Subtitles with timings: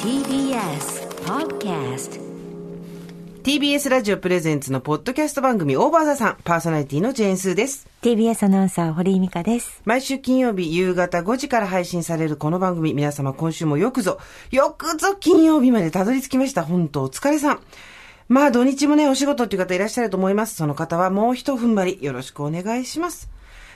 [0.00, 2.18] TBS Podcast
[3.42, 7.86] TBS ラジオプレゼンツのポッドキャスト番組オーバーザさん、パーソナリティのジェーンスーです。
[8.00, 9.82] TBS アナウンサー、堀井美香です。
[9.84, 14.18] 毎週金曜日夕方5時から配信されるこの番組、皆様今週もよくぞ、
[14.50, 16.64] よくぞ金曜日までたどり着きました。
[16.64, 17.60] 本当お疲れさん。
[18.28, 20.54] まあ土日もね、お仕事っていう方いらっしゃると思います。
[20.54, 23.28] その方はもう一踏ん張り、よろしくお願いします。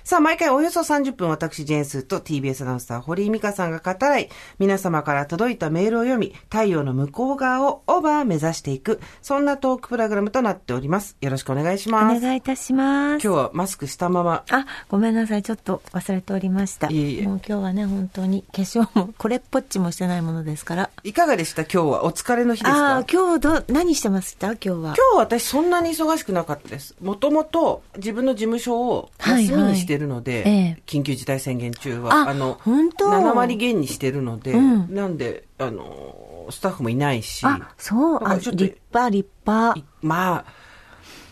[0.04, 4.28] さあ、毎回およそ30分、私、ジェーンスーと TBS アナウンサー、堀井美香さんが語らい、
[4.58, 11.16] 皆様から届いたメールを読み、太陽の向こう側をオーバー目指していく、そんなトークプログラムとなっております。
[11.22, 12.20] よろしくお願いしおます。
[12.20, 13.24] 願いいたします。
[13.24, 15.42] 今日はマスクしたまま、あ、ごめんなさい。
[15.42, 16.88] ちょっと忘れておりました。
[16.88, 20.90] いえいえもう今日はね、本当に化粧もこれっぽっちもしてないものですから。
[21.02, 21.62] いかがでした？
[21.62, 22.96] 今日はお疲れの日ですか？
[22.96, 24.48] ああ、今日ど、何してました？
[24.48, 24.76] 今日は。
[24.76, 26.94] 今日私そんなに忙しくなかったです。
[27.00, 38.16] もともと自分の事務所をはいはい休みにしてるので、ええ緊急事態宣言中は、あの、本当7割減にしてるので、うんなんで、あの、スタッフもいないし、あ、そう。
[38.16, 39.84] あ、だからちょっと立派、立派い。
[40.02, 40.44] まあ、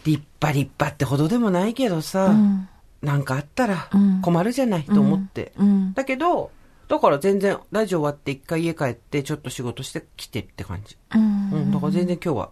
[0.05, 2.69] 立派立派ってほどでもないけどさ、うん
[3.03, 5.53] なんかあったらうん困るじゃないと思って。
[5.59, 5.93] うん。
[5.93, 6.53] だけど、
[6.87, 10.97] だから全然、ラジオ終わって一回家帰って、ちょっと仕事してきてって感じ。
[11.13, 11.51] うん。
[11.51, 12.51] うん、だから全然今日は、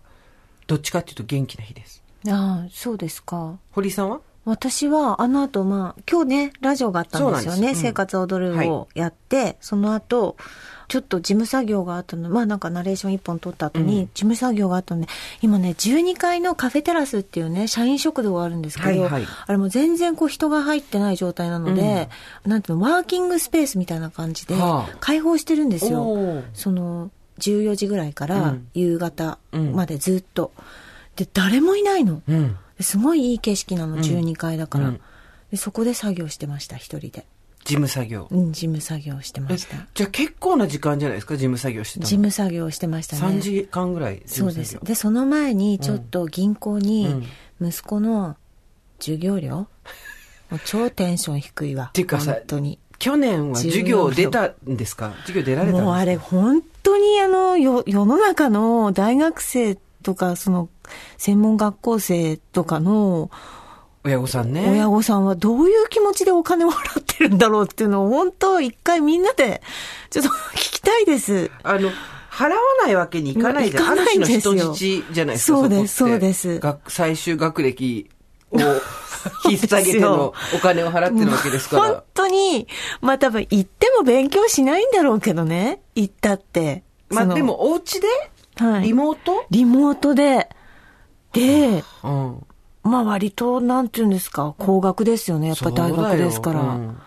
[0.66, 2.02] どっちかっていうと元気な日です。
[2.28, 3.60] ああ、そうですか。
[3.70, 4.20] 堀井さんは？
[4.44, 7.56] 私は、あの後、まあ、今日ね、ラジオがあったんですよね。
[7.58, 10.36] そうなん生活を踊るをやって、その後、
[10.88, 14.06] ちょっと事務作業があったの、まあなんかナレーション一本撮った後に、うん。
[14.06, 15.08] 事務作業があったので、
[15.42, 19.26] 今ね、12階のカフェテラスっていうね、社員食堂があるんですけど、はいはい。
[19.46, 22.08] あれもう全然こう人が入ってない状態なので、
[22.44, 26.02] なんていうの、ワーキングスペースみたいな感じではあ、開放してるんですよ。
[26.02, 26.44] おー。
[26.54, 28.66] その、14時ぐらいかうらん。
[28.74, 30.50] 夕方までずっと。
[31.14, 32.22] で、誰もいないの。
[32.26, 32.56] うん。
[32.82, 35.00] すごいいい景色なの、ん12階だから、うん
[35.50, 35.56] で。
[35.56, 37.26] そこで作業してました、一人で。
[37.64, 38.26] 事務作業。
[38.30, 39.76] うん、事務作業してまえした。
[39.94, 42.06] じゃあ結構な時間じゃないですか、事務作業してたの。
[42.06, 43.22] 事務作業してましたね。
[43.22, 44.54] 3時間ぐらい事そう。
[44.54, 44.78] です。
[44.82, 47.08] で、その前にちょっと銀行に
[47.60, 48.36] うん息子の
[48.98, 49.66] 授業料、
[50.50, 51.90] もう超テンション低いわ。
[51.92, 52.78] ていうかさ本当に。
[52.98, 55.14] 去年は授業出たんですか？
[55.22, 55.84] 授業出られたんですか？
[55.84, 60.68] もうあれ本当にあの、よ、世の中の大学生とか、その、
[61.18, 63.30] 専門学校生とかの
[64.02, 64.66] 親御さんね。
[64.70, 69.60] 親御さんはどういう気持ちでお金を払ってるんだろうっていうのを本当一回みんなで
[70.08, 71.50] ちょっと聞きたいです。
[71.62, 71.90] あの、
[72.30, 73.84] 払わないわけにいかないじゃん。
[73.84, 75.58] いかないですよ人質じゃないですか。
[75.58, 78.08] そうですそうです学最終学歴
[78.52, 78.58] を
[79.50, 82.02] 引っ提げてのお金を払ってるわけですから本。
[82.14, 82.68] 当に、
[83.02, 85.82] まあ多分行っても勉強しないんだろうけどね。
[85.94, 86.84] 行ったって。
[87.10, 88.06] まあで、もお家で
[88.60, 89.46] はいリモート？
[89.50, 90.48] リモートで、
[91.32, 92.46] で、うん。
[92.82, 95.48] まあ割と、なんていうんですか、高額ですよね。
[95.48, 96.60] やっぱ大学ですから。
[96.60, 96.98] そうん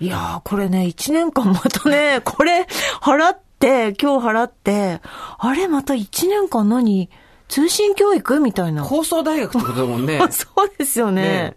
[0.00, 2.66] いやー、これね、一年間またね、 これ
[3.00, 5.00] 払って、今日払って、
[5.38, 7.08] あれまた一年間何？
[7.46, 8.82] 通信教育みたいな。
[8.82, 10.18] 放送大学ってことだもんね。
[10.32, 11.22] そうですよね。
[11.22, 11.56] ね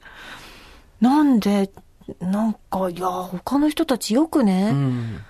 [1.02, 1.72] なんで、
[2.20, 5.22] なんか、いやー、他の人たちよくね、うん。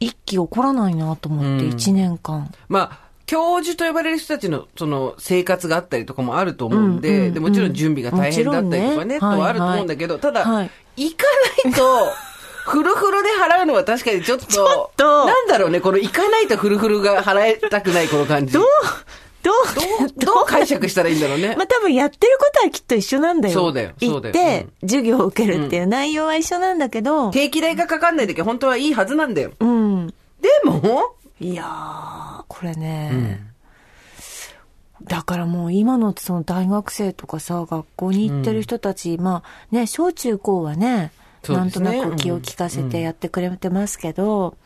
[0.00, 2.50] 一気起こらないなと思って、うん一年間。
[2.68, 2.98] まあ、
[3.32, 11.24] 教授と呼ばれる人たちのその生活があったりとかもあると思うんで、うんうんうんでもちろん準備が大変だったりとかね、ねとはあると思うんだけど、ただ、はい行か
[11.64, 12.12] ないと、
[12.70, 18.52] フルフルで払うのは確かにちょっと、ちょっとなんだろうね、この行かないとフルフルが払いたくないこの感じ。
[18.52, 18.64] どう、
[19.42, 21.66] どう、どう、どう解釈したらいいんだろうね まあ。
[21.66, 23.54] 多分やってることはきっと一緒なんだよ。
[23.54, 29.52] そうだよそうだよ行って、授業を受けるっていう内容は一緒なんだけど、定期代がかかんないだけ本当はいいはずなんだよ。
[29.58, 30.08] うん。
[30.42, 33.40] でも、いやー、これね、
[35.02, 41.10] だからもう今のその大学生とかさ、学校に行ってる人たち、まあね、小中高はね、
[41.48, 44.56] なんとなく気を利かせてやってくれてますけど、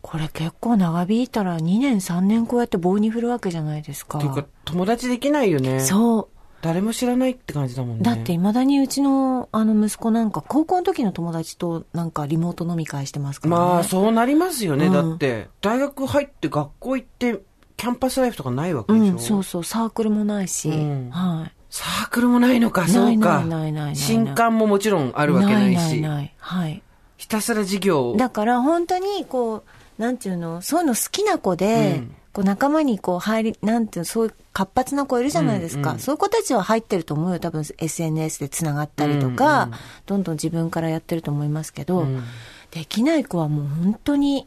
[0.00, 4.16] これ結構長引いたら2年3年こうやって棒に振るわけじゃないですか。
[4.16, 5.80] っていうか友達できないよね。
[5.80, 6.28] そう。
[6.62, 8.02] 誰も知らないって感じだもんね。
[8.02, 13.62] だって未だにうちのあの息子なんか高校の時の友達となんかリモート飲み会してますからね。
[13.62, 14.86] まあ、そうなりますよね。
[14.86, 17.40] うんだって、大学入って学校行って、
[17.76, 19.04] キャンパスライフとかないわけでしょ？
[19.12, 21.52] うん、そうそう、サークルもないし、うんはい。
[21.70, 23.40] サークルもないのか、そうか。
[23.40, 25.78] ないないない新刊ももちろんあるわけないし。
[25.78, 26.34] ないないない。
[26.38, 26.82] はい。
[27.16, 28.16] ひたすら授業を。
[28.16, 29.64] だから本当にこ
[29.98, 35.90] う、なんていうの、そういうの好きな子で、うんこう仲間にこう入り、なんていうの、そういう活発な子いるじゃないですか。
[35.90, 37.38] うんうんそういう子たちは入ってると思うよ。
[37.40, 42.22] 多分 SNS でつながったりとか、うんうんどんどん自分からやってると思いますけど、うん
[42.70, 44.46] できない子はもう本当に、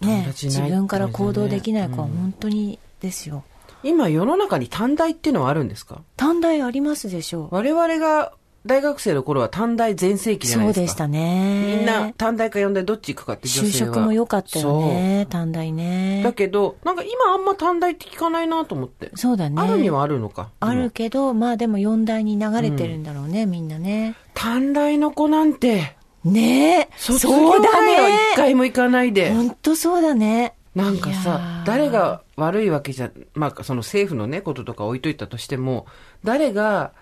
[0.00, 3.44] 友ね、達いない自分から行動できない子はうん本当にですよ。
[3.82, 6.00] 今世の中に短大っていうのはあるんですか？
[6.16, 7.54] 短大ありますでしょう。
[7.54, 8.32] 我々が
[8.66, 10.80] 大学生の頃は短大全盛期じゃないですか。
[10.80, 11.76] そうでしたね。
[11.78, 13.94] みんな短大か四大どっち行くかって女就性は。
[13.94, 15.26] 職も良かったよね。
[15.30, 15.72] 短大。
[15.72, 16.32] ねだ。
[16.32, 19.10] けど、なんか今あんま短大って聞かないなと思って。
[19.14, 19.60] そうだね。
[19.60, 20.50] あるにはあるのか。
[20.60, 24.14] あるけど、まあでも四大に流れてるんだろうね、みんなね。
[24.34, 26.88] 短大の子なんて、ねえ。
[26.98, 28.18] 卒業そうだ前は一ね。
[28.36, 29.32] 回も行かないで。
[29.32, 30.54] ほんとそうだね。
[30.74, 35.86] なんかさー、誰が悪いわけじゃ、まあその政府のね、こととか置いといたとしても、
[36.22, 36.92] 誰が、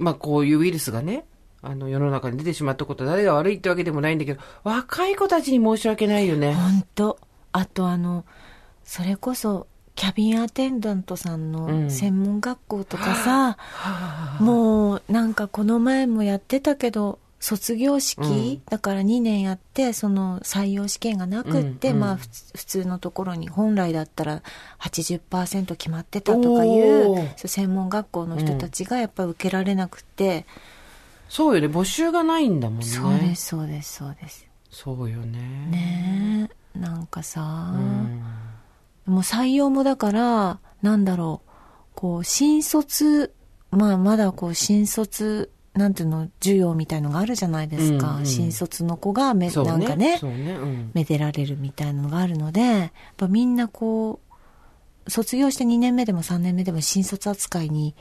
[0.00, 1.24] まあこういうウイルスがね、
[1.62, 6.54] あの世の中に出てしまったことは誰が悪いってわけでもないんだけど、若い子たちに申し訳ないよね。
[6.54, 7.18] ほんと。
[7.52, 8.24] あとあの、
[8.84, 13.58] それこそ、キャビンアテンダントさんうのん専門学校とかさ、
[14.40, 24.42] もうなんかこの前もやってたけど、卒業式、うんだから2年やって、その採用試験がなくって、うんうんまあ普通のところに本来だったら
[24.78, 30.46] 80%決まってたとかいう専門学校の人たちがやっぱ受けられなくて、
[31.28, 32.84] そうよね、募集がないんだもんね。
[32.84, 34.46] そうです、そうです、そうです。
[34.70, 35.38] そうよね。
[35.70, 38.22] ねえ、なんかさ、うん
[39.06, 41.50] もう採用もだから、なんだろう、
[41.96, 43.34] こう、新卒、
[43.70, 45.50] まあまだこう、新卒、
[45.80, 48.12] なんていうの、授業みたいのがあるじゃないですか。
[48.12, 49.54] うんうん新卒の子がめ、ね。
[49.64, 50.20] なんかねね。
[50.20, 50.90] うん。
[50.92, 54.20] めでられるみたいなのがあるので、やっぱみんなこ
[55.06, 57.94] う、卒業して2年目でも3年目でも新卒扱いに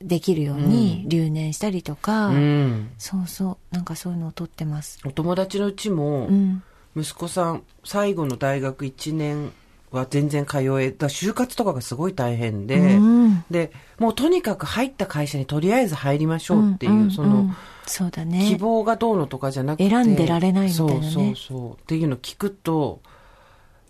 [0.00, 2.90] できるように留年したりとか、うん。
[2.98, 4.98] そうそう、なんかそういうのを取ってます。
[5.04, 6.62] お友達のうちもう、ん。
[6.96, 9.52] 息子さん、最後の大学1年
[9.90, 17.56] は全然通え、だ就活とかがすごい大変で、うんで、もうとにかく入った会社にとりあえず入りましょうっていう、んんその、ん
[17.86, 18.46] そうだね。
[18.48, 19.90] 希望がどうのとかじゃなくて。
[19.90, 21.72] 選んでられないみたいなねそうそうそう。
[21.72, 23.00] っていうの聞くと、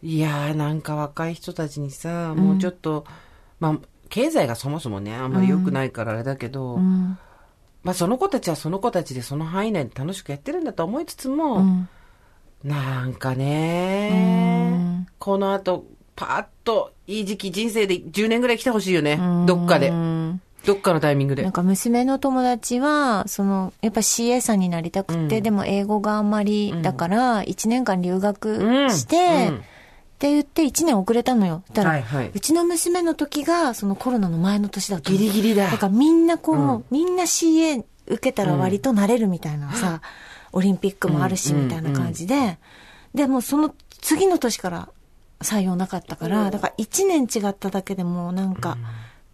[0.03, 3.05] いやーなんか若い人たちにさ、もうちょっと、
[3.59, 7.19] まあ、経済がそもそもね、あんまり良くないからあれだけど、うん。
[7.83, 11.89] まあその子たちはその子たちでその範囲内で楽しくやってるんだと思いつつも、うん
[12.63, 15.85] なんかね、うんこの後、
[16.17, 19.19] パーッといい時期人生で10年ぐらい来てほしいよね。
[19.47, 19.89] どっかで。
[19.89, 19.93] う。
[19.93, 21.43] んどっかのタイミングで。
[21.43, 21.53] なん。
[21.53, 25.43] か娘の友達は、その、やっぱ CA さんになりたくて、うん。
[25.43, 29.57] でも英語があんまり、だから、1年間留学うんして、うん。
[29.57, 29.61] っ
[30.21, 31.63] て言って1年遅れたのよ。
[31.73, 32.31] だから、はいはい。
[32.35, 35.17] うちの娘の時が、そのコロナの前の年だったの。
[35.17, 35.71] ギリギリだ。
[35.71, 36.85] だからみんなこう、うん。
[36.91, 40.03] みんな CA 受けたら割となれるみたいなさ、
[40.53, 42.59] オリンピックもあるし、うんみたいな感じで、
[43.15, 44.89] でもその次の年から
[45.41, 48.79] 採用なかったから、だから1年違っただけでもなんか、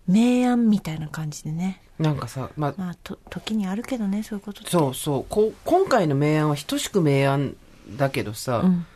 [0.09, 1.83] 明暗みたいな感じでね。
[1.99, 4.63] なんかさ、まあ、まあ、と、時にあるけどね、そういうこと。
[4.69, 7.57] そうそうこう今回の明暗は等しく明暗
[7.97, 8.87] だけどさ、うん。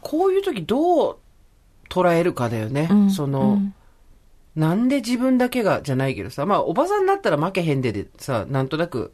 [0.00, 1.16] こういう時どう
[1.88, 2.88] 捉えるかだよね。
[2.90, 3.74] うんその、うん
[4.56, 9.12] なんで自分だけがじゃないけどさ、まあおばさんになったら負けへんででさ、なんとなく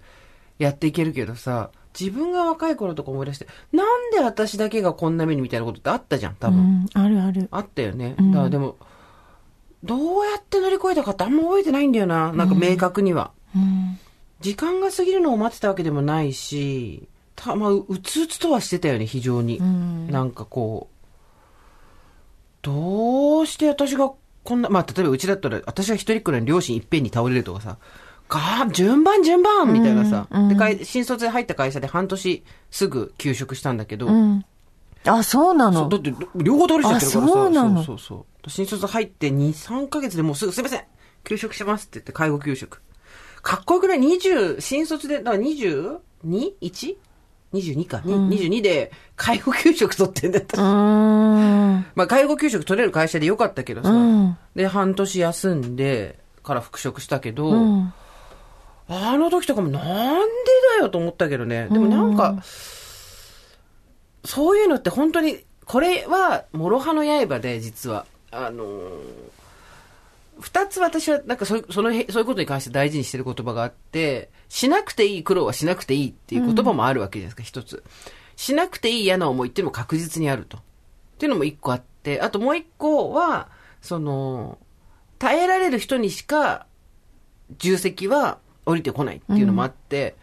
[0.59, 6.61] やっていけるけどさ、自分が若い頃とか思い出して、なんで私だけがこんな目にみたいなことってあったじゃん、多分。
[6.61, 7.49] うん、あるある。
[7.51, 8.15] あったよね。
[8.19, 8.77] うんだからでも、
[9.83, 12.33] どうやって乗り越えたかってあんま覚えてないんだよな。
[12.33, 13.31] なんか明確には。
[13.55, 13.99] うん。
[14.41, 19.59] 時間が過ぎるのを待ってたわけでもないし、たまあ、ううつうつとはしてたよね、非常に。
[19.59, 20.11] うん。
[20.11, 20.97] なんかこう、
[22.63, 24.11] どうして私が
[24.43, 27.79] こんな、まあ、例えばうちだったら、私が一人っ子なのに両親いっぺんに倒れるとかさ、
[28.29, 34.45] がー順番順番みたいなさ、うんうんでかい、新卒で入った会社で半年すぐ休職したんだけど、うん。
[35.05, 35.89] あ、そうなの？
[35.89, 37.85] だって両方倒れちゃってるからさ、あそうなの？
[37.85, 40.83] そうそうそう新卒入って2、3ヶ月でもうすぐ、すいません
[41.25, 42.83] 休職しますって言って介護休職。
[43.43, 46.97] かっこよくない ?20、新卒で、だから 22?1?
[47.53, 50.61] 22か、に22で介護休職取ってんだった。
[50.61, 57.93] まあ、介護休職取れる会社でよかったけどさ、うんで、半年休んでから復職したけど、うん。
[58.89, 60.31] あの時とかもなんで
[60.79, 61.69] だよと思ったけどね。
[61.71, 62.43] でもなんか、
[64.25, 68.07] そういうのって本当に、これは、諸刃の刃で、実は。
[68.31, 69.37] あのー
[70.39, 77.83] 二つ私は、なんかそそのへ、そういうことに関して大事にしてる言葉があって、しなくていい苦労はしなくていいっていう言葉もあるわけじゃないですか、一つ。
[78.37, 80.59] しなくていい嫌な思いっていうのも確実にあると。
[80.59, 80.61] っ
[81.19, 83.49] ていうのも一個あって、あともう一個は、
[83.81, 84.59] その、
[85.19, 86.67] 耐えられる人にしか、
[87.59, 90.17] 重責は降りてこないっていうのもあって、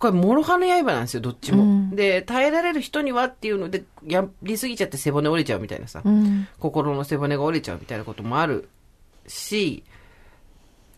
[0.00, 1.62] これ、諸刃の刃なんですよ、どっちも。
[1.62, 6.48] うんで、耐えられる人にはっていうので、やりすぎちゃって背骨折れちゃうみたいなさ、うん。
[6.58, 8.68] 心の背骨が折れちゃうみたいなこともある
[9.26, 9.84] し、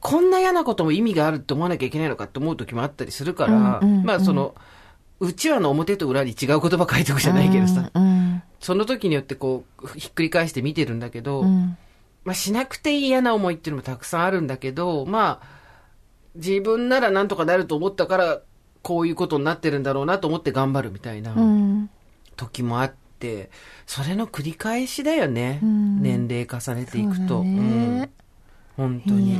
[0.01, 4.55] こんな嫌なことも意味があるって思わなきゃいけないのかって思う時もあったりするから、うんうんまあその、
[5.19, 8.43] うちわの表と裏に違う言葉書いておくじゃないけどさ、うん。
[8.61, 11.77] その時によってこう、ひっくり返して見てるんだけど、うん。
[12.25, 15.62] まあしなくていい嫌な思いっていうのもたくさんあるんだけど、まあ、
[16.35, 18.41] 自分ならなんとかなると思ったから、
[18.83, 21.91] こういうことになってるんだろうなと思って頑張るみたいなうん。
[22.37, 23.51] 時もあって、
[23.87, 25.61] それの繰り返しだよね。
[25.63, 27.45] うん年齢重ねていくと。
[27.45, 28.11] ね
[28.79, 29.39] うん本当に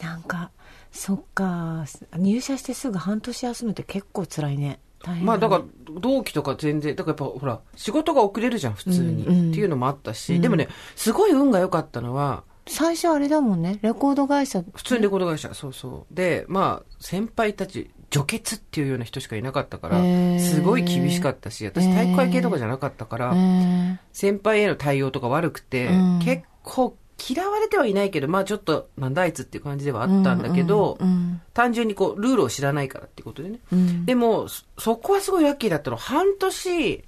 [0.00, 0.50] なんか、
[0.90, 1.84] そっか。
[2.16, 4.80] 入社してすぐ半年休むって結構辛いね。
[5.02, 5.64] 大変ねまあだから、
[6.00, 9.24] 同期とか全然、だからやっぱほら、仕事が遅れるじゃん、普通に。
[9.24, 13.78] うんうんっていうのもあったし、うんでもね、すごい運が良かったのは、最初あれだもんね。
[13.82, 14.62] レコード会社。
[14.74, 16.14] 普通にレコード会社、そうそう。
[16.14, 19.98] で、まあ、先輩たち、除血っていうような人しかいなかったから
[20.38, 26.96] すごい厳しかったし、私体育会系とかじゃなかったから、え先輩への対応とか悪くて、うん結構
[27.28, 33.58] 嫌われてはいないけど、まあちょっと、なんだあいつっていう感じではあったんだけど、うん単純にこう、ルールを知らないからっていうことでね。
[33.72, 35.96] うんでも、そそこはすごいラッキーだったの。
[35.96, 37.04] 半年、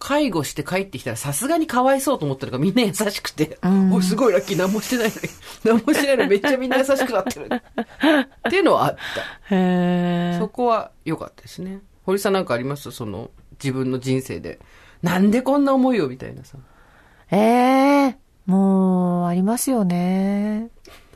[0.00, 5.20] 介護して帰ってきたらさすがにかわいそうと思ったのがみんな優しくて、うんおいすごいラッキー、何もしてないのに、
[5.62, 7.48] 何もしてないのにめっちゃみんな優しくなってる。
[7.52, 8.96] っていうのはあっ
[9.48, 9.54] た。
[9.54, 11.80] へえそこは良かったですね。
[12.06, 12.90] 堀さんなんかあります？
[12.90, 13.30] その、
[13.62, 14.58] 自分の人生で。
[15.02, 16.08] なんでこんな思いを？
[16.08, 16.56] みたいなさ。
[17.30, 17.36] え
[18.08, 18.16] え
[18.46, 20.70] もう、ありますよね。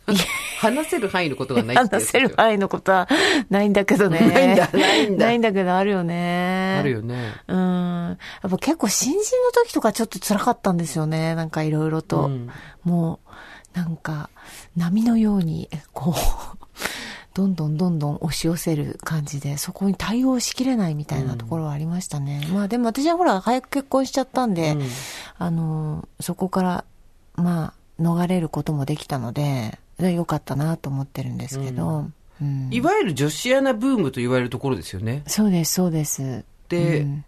[0.60, 3.08] 話せる範囲のことがない話せる範囲のことは
[3.50, 4.20] ないんだけどね。
[4.20, 6.76] ないんだないんだないんだけど、あるよね。
[6.80, 7.32] あるよね。
[7.48, 8.18] うん。
[8.42, 11.34] やっぱ結構新人の時とかちょっと辛かったんですよね。
[11.34, 12.26] なんかいろいろと。
[12.26, 12.50] うん
[12.84, 13.18] も
[13.74, 14.30] う、なんか、
[14.76, 16.14] 波のように、こう、
[17.34, 22.46] どんどんどんどん押し寄せる感じで、そこに対応しきれないみたいなところはありましたね。
[22.52, 24.88] まあでも私はほら、早く結婚しちゃったんで、うん
[25.38, 26.84] あの、そこから、
[27.34, 32.14] まあ、逃れることもできたので、良かったなと思ってるんですけど、うん
[32.70, 35.22] いわゆる女子アナブームと言われるところですよね。
[35.26, 36.44] そうです、そうです。
[36.68, 37.24] で、うん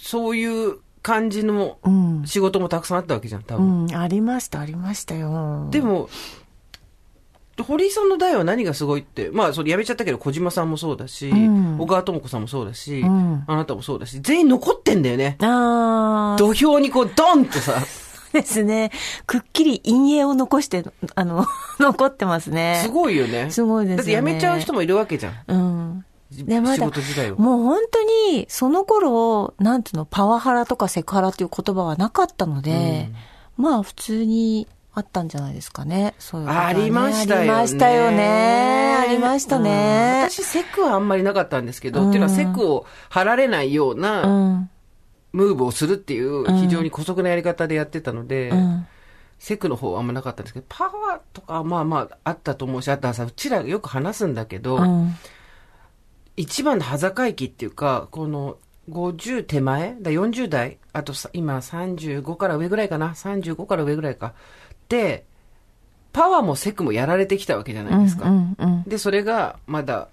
[0.00, 2.22] そういう感じのうん。
[2.26, 3.86] 仕事もたくさんあったわけじゃん、多う分。
[3.86, 5.68] ん、ありました、ありましたよ。
[5.70, 6.08] でも、
[7.62, 15.36] 堀井さんの代は何がすごいって、まあ、それやめちゃったけど、小島さんもそうだし、うん小川智子さんもそうだし、うんあなたもそうだし、全員残ってんだよね。
[15.40, 17.74] 土俵にこう、ドンとさ、
[18.32, 18.90] ですね。
[19.26, 20.84] くっきり陰影を残して、
[21.14, 21.46] あの、
[21.78, 22.80] 残ってますね。
[22.82, 23.50] すごいよね。
[23.50, 25.34] すごいですよねだって辞めちゃう人もいるわけじゃん。
[25.46, 26.04] うん。
[26.32, 26.86] じでまだ。
[26.86, 26.92] もう
[27.62, 33.10] 本当に、その頃、なんていうの、パワハラとかセクハラっていう言葉はなかったので、
[33.56, 36.14] まあ普通にあったんじゃないですかね。
[36.18, 37.50] そういうねありましたよね。
[37.52, 38.96] ありましたよね。
[38.98, 40.28] ありましたうんね。
[40.28, 44.00] 私、セクはあんまりなかったんですけど、うんっていうのはセクを張られないようう。
[44.00, 44.70] なん
[45.32, 48.86] ムーブをするっていううん非常に姑息なやり方でやってたので、うん。
[49.38, 55.16] セクの方はあんまなかったんですけど、パワーとかはまあまああったと思うし、あとはさ、うちらよく話すんだけど、うん。
[56.36, 58.56] 一番の端境期っていうか、この
[58.88, 64.34] 50手前だ40代あとさ今35から上ぐらいかな ?35 から上ぐらいか。
[64.88, 65.24] で、
[66.12, 68.28] パワーもセクもやられてきたわけじゃないですか。
[68.28, 68.56] うん。
[68.58, 68.82] うん。
[68.84, 70.08] で、それがまだ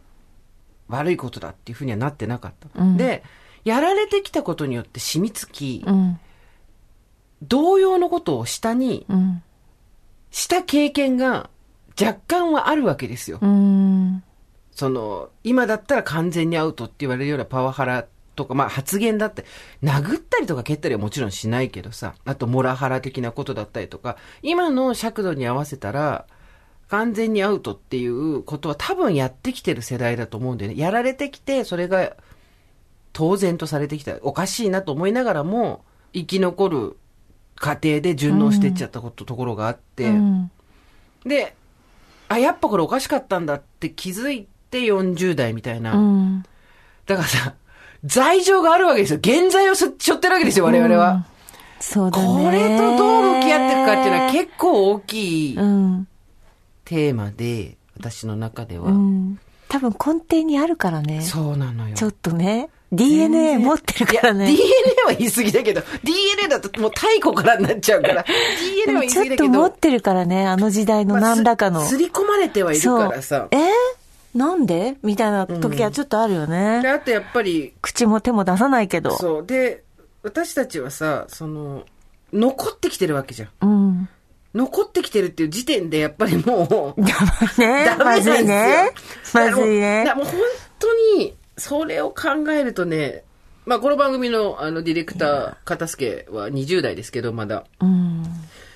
[0.88, 2.82] 悪いことだっていうふうにはなってなかった。
[2.82, 3.24] うんで、
[3.64, 6.20] やられてきたことによって染みつき、うん。
[7.42, 9.44] 同様のことを下に、うん。
[10.32, 11.50] した経験が
[12.00, 13.40] 若干はあるわけですよ。
[13.42, 14.24] うん。
[14.72, 19.44] その、今だったら完全にアウトって言われるようなパワハラとか、まあ発言だって、
[19.84, 26.26] 殴ったりとか蹴ったりはもちろんしないけどさ、あとモラハラ的なことだったりとか、今の尺度に合わせたら、
[26.88, 30.78] 完全にアウトっていうことは多分やってきてる世代だと思うんだよね。
[30.78, 32.16] やられてきて、それが
[33.14, 34.16] 当然とされてきた。
[34.22, 36.98] おかしいなと思いながらも、生き残る
[37.56, 40.52] 過程で順応していっちゃったこと、ところがあって、うん。
[41.26, 41.56] で、
[42.28, 45.96] あ、やっぱこれおかしかったんだって気づいて40代みたいな。
[45.96, 46.44] うん。
[47.06, 47.56] だからさ、
[48.06, 49.20] 罪状があるわけですよ。
[49.20, 51.26] 現在をす背負ってるわけですよ、我々は。
[51.80, 52.44] そうだね。
[52.46, 56.08] これとどう向き合っていくかっていうのは結構大きいうん。
[56.86, 58.90] テーマで、私の中では。
[58.90, 59.40] うん。
[59.68, 61.22] 多分根底にあるからね。
[61.22, 61.96] そうなのよ。
[61.96, 62.70] ちょっとね。
[62.92, 64.48] DNA 持ってるからね。
[64.48, 64.64] DNA
[65.06, 68.26] は言い過ぎだけど、DNA だともう太古からになっちゃうから、
[68.86, 71.82] DNA は言いち過ぎだけどょっと持っ、てるからね、あの時代のまあ何らかの。
[71.82, 73.48] す刷り込まれてはいるからさ。
[73.52, 73.58] え？
[73.58, 73.70] ー
[74.36, 74.98] なんで？
[75.04, 76.82] みたいな時はちょっとあるよね。
[76.82, 79.18] で、あとやっぱり、口も手も出さないけど。
[79.18, 79.46] そう。
[79.46, 79.84] で、
[80.22, 81.84] 私たちはさ、その、
[82.34, 83.50] 残ってきてるわけじゃん。
[83.62, 84.10] うん。
[84.54, 87.02] 残ってきてるっていう時点でやっぱりもう、
[87.60, 88.92] ねダメなまずんですよいね。
[89.34, 90.24] まずいねだから。
[90.24, 90.42] もうだからもう本
[90.80, 93.24] 当に、それを考えるとね、
[93.66, 97.66] まあこの番組のあのディレクター、片付は20代ですけど、まだ。
[97.82, 98.24] うん。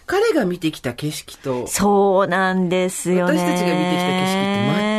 [0.05, 3.37] 彼が見てきた景色と、そうなんですよね。
[3.37, 4.49] 私たちが見てきた景色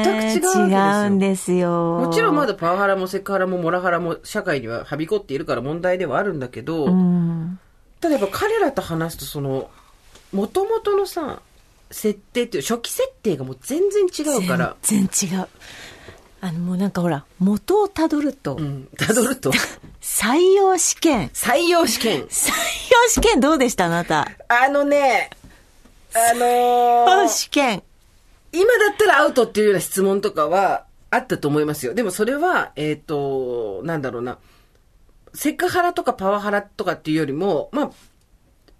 [0.00, 2.00] って全く違う違うんですよ。
[2.00, 7.58] もちろんまだパワハラもセクハラもモラハラも社会にははびこっているから問題ではあるんだけど、うん。
[8.00, 9.70] ただやっぱ彼らと話すとその、
[10.32, 11.42] 元々のさ、
[11.90, 14.76] 設定っていう、初期設定がもう全然違うから。
[14.82, 15.48] 全然違う。
[16.44, 18.88] あの、もうなんかほら、元をたどると、うん。
[18.98, 19.50] たどると？
[20.02, 21.30] 採用試験。
[21.32, 22.24] 採用試験。
[22.24, 24.28] 採用試験どうでしたあなた？
[24.48, 25.30] あのね、
[26.12, 27.82] あの採ー用試験。
[28.52, 31.94] 今だったらアウトっていうような質問とかはあったと思いますよ。
[31.94, 34.36] でもそれは、えっ、と、なんだろうな。
[35.32, 37.90] セクハラとかパワハラとかっていうよりも、まあ、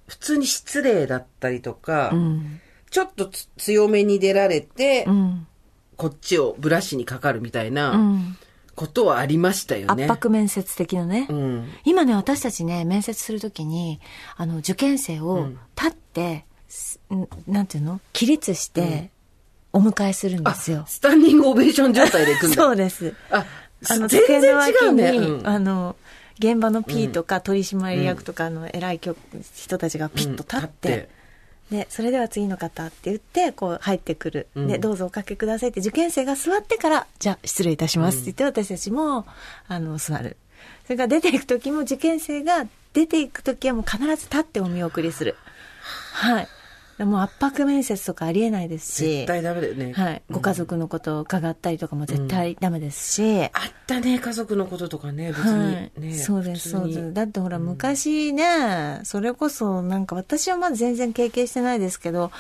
[0.07, 2.61] 普通に失礼だったりとか、うん。
[2.91, 5.47] ちょっとつ強めに出られて、うん。
[5.97, 8.37] こっちをブラシにかかるみたいうなん
[8.75, 10.05] ことはありましたよね。
[10.05, 11.29] 圧迫面接的なね。
[11.31, 11.69] うん。
[11.85, 14.01] 今ね、私たちね、面接するときに、
[14.37, 18.01] あの、受験生を立って、すんなんていうの？
[18.13, 19.11] 起立して、
[19.73, 20.85] お迎えするんですよ。
[20.89, 22.57] スタンディングオベーション状態で行くんだ。
[22.57, 23.15] そうです。
[23.31, 23.47] あ、
[23.91, 25.13] あの、全然違うね。
[25.13, 25.95] に、うんあの、
[26.41, 29.17] 現場の P とか取締役とかの偉い局
[29.55, 31.09] 人たちがピッと立って、
[31.71, 34.47] で、それでは次の方って言って、こう入ってくる。
[34.55, 39.27] うんで、どうぞおかけくださいって受験生が座ってから、じゃあ失礼いたしますって言って、私たちも、
[39.69, 40.37] あの、座る。
[40.85, 45.37] それから出ていく時も受験生が出ていく時はもう必ず立ってお見送りする。
[46.13, 46.49] はい。
[46.99, 49.93] もう圧迫面接とかありえないですし絶、対ダメだよね。
[49.95, 50.23] はい。
[50.31, 53.51] ご家族のことを伺ったりとかも絶対ダメですし、あっ
[53.87, 55.93] たね、家族のこととかね、別はい。
[56.17, 57.13] そうです、そうです。
[57.13, 62.31] だってほら、昔ね、それこそ、なんか私はまだ全然経験してないですけど、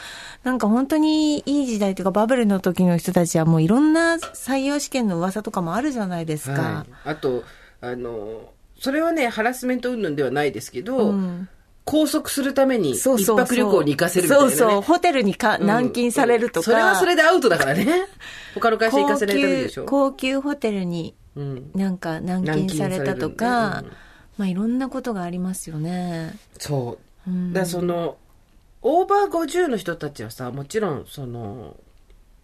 [0.44, 6.62] なんか本当にいい時代というか、バブルの時の人たちはもういろんな採用試験の噂とかもあるじゃないですか。
[6.62, 6.92] はい。
[7.04, 7.44] あと、
[7.80, 11.48] あの、それはね、ハラスメント云々ではないですけど、うん
[11.84, 14.56] 拘束するために一泊旅行に行かせるみたいな、ね。
[14.56, 16.64] そうそう、ホテルにかうん軟禁されるとか。
[16.64, 18.06] それはそれでアウトだからね。
[18.54, 19.84] 他の会社行かせないためでしょ。
[19.84, 21.70] 高級高級ホテルにうん。
[21.74, 23.90] なんか軟禁されたとか、うん
[24.36, 26.34] まあいろんなことがありますよね。
[26.58, 27.30] そう。
[27.30, 28.16] うんだからその、
[28.82, 31.76] オーバー50の人たちはさ、もちろん、その、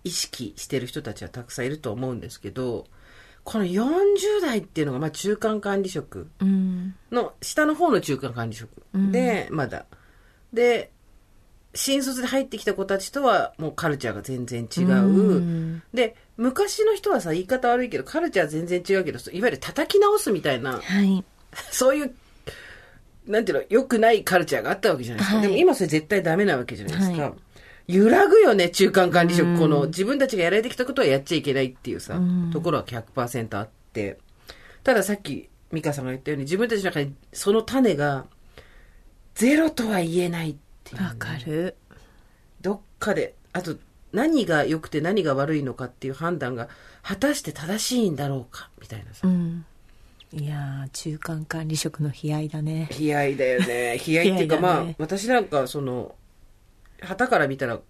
[0.04, 2.87] 意識してる人たちはたくさんいると思うんですけど、
[3.44, 6.94] この40代っていうのが、まあ中間管理職うん。
[7.11, 9.87] の、下の方の中間管理職で、まだ。
[10.52, 10.90] で、
[11.75, 14.88] 新卒で入ってきた子たちとは、もうカルチャーが全然違う。
[14.88, 21.24] うんで、昔の人はさ、言い方悪いけど、カルチャー全然違うけど、いわゆる叩き直すみたいな、はい。
[21.70, 22.14] そういう、
[23.26, 25.37] なんていうの、良くないカルチャーがあったわけじゃないですか。
[25.37, 27.22] はいでも今それ絶対ダメなわけじゃないですか。
[27.22, 27.33] はい
[27.90, 29.48] 揺らぐよね、中間管理職。
[29.48, 34.18] うんこの自分たちがやられてきたことはやっちゃいけないっていうさ、うんところは100%あって。
[34.85, 38.26] たださっき、美香さんが言ったように、自分たちの中にその種が、
[39.40, 41.74] ゼロとは言えないっていうね、わかる。
[42.61, 43.79] どっかで、あと、
[44.12, 46.68] 何が良くて何が悪いのかっていう判断が、
[47.03, 49.26] 果たして正しいんだろうか、みたいなさ。
[49.26, 49.64] うん。
[50.35, 52.90] いやー、中間管理職の悲哀だね。
[53.00, 53.94] 悲哀だよね。
[54.07, 56.14] 悲哀っていうか、ねまあ、私なんか、その、
[57.00, 57.81] 旗から見たら、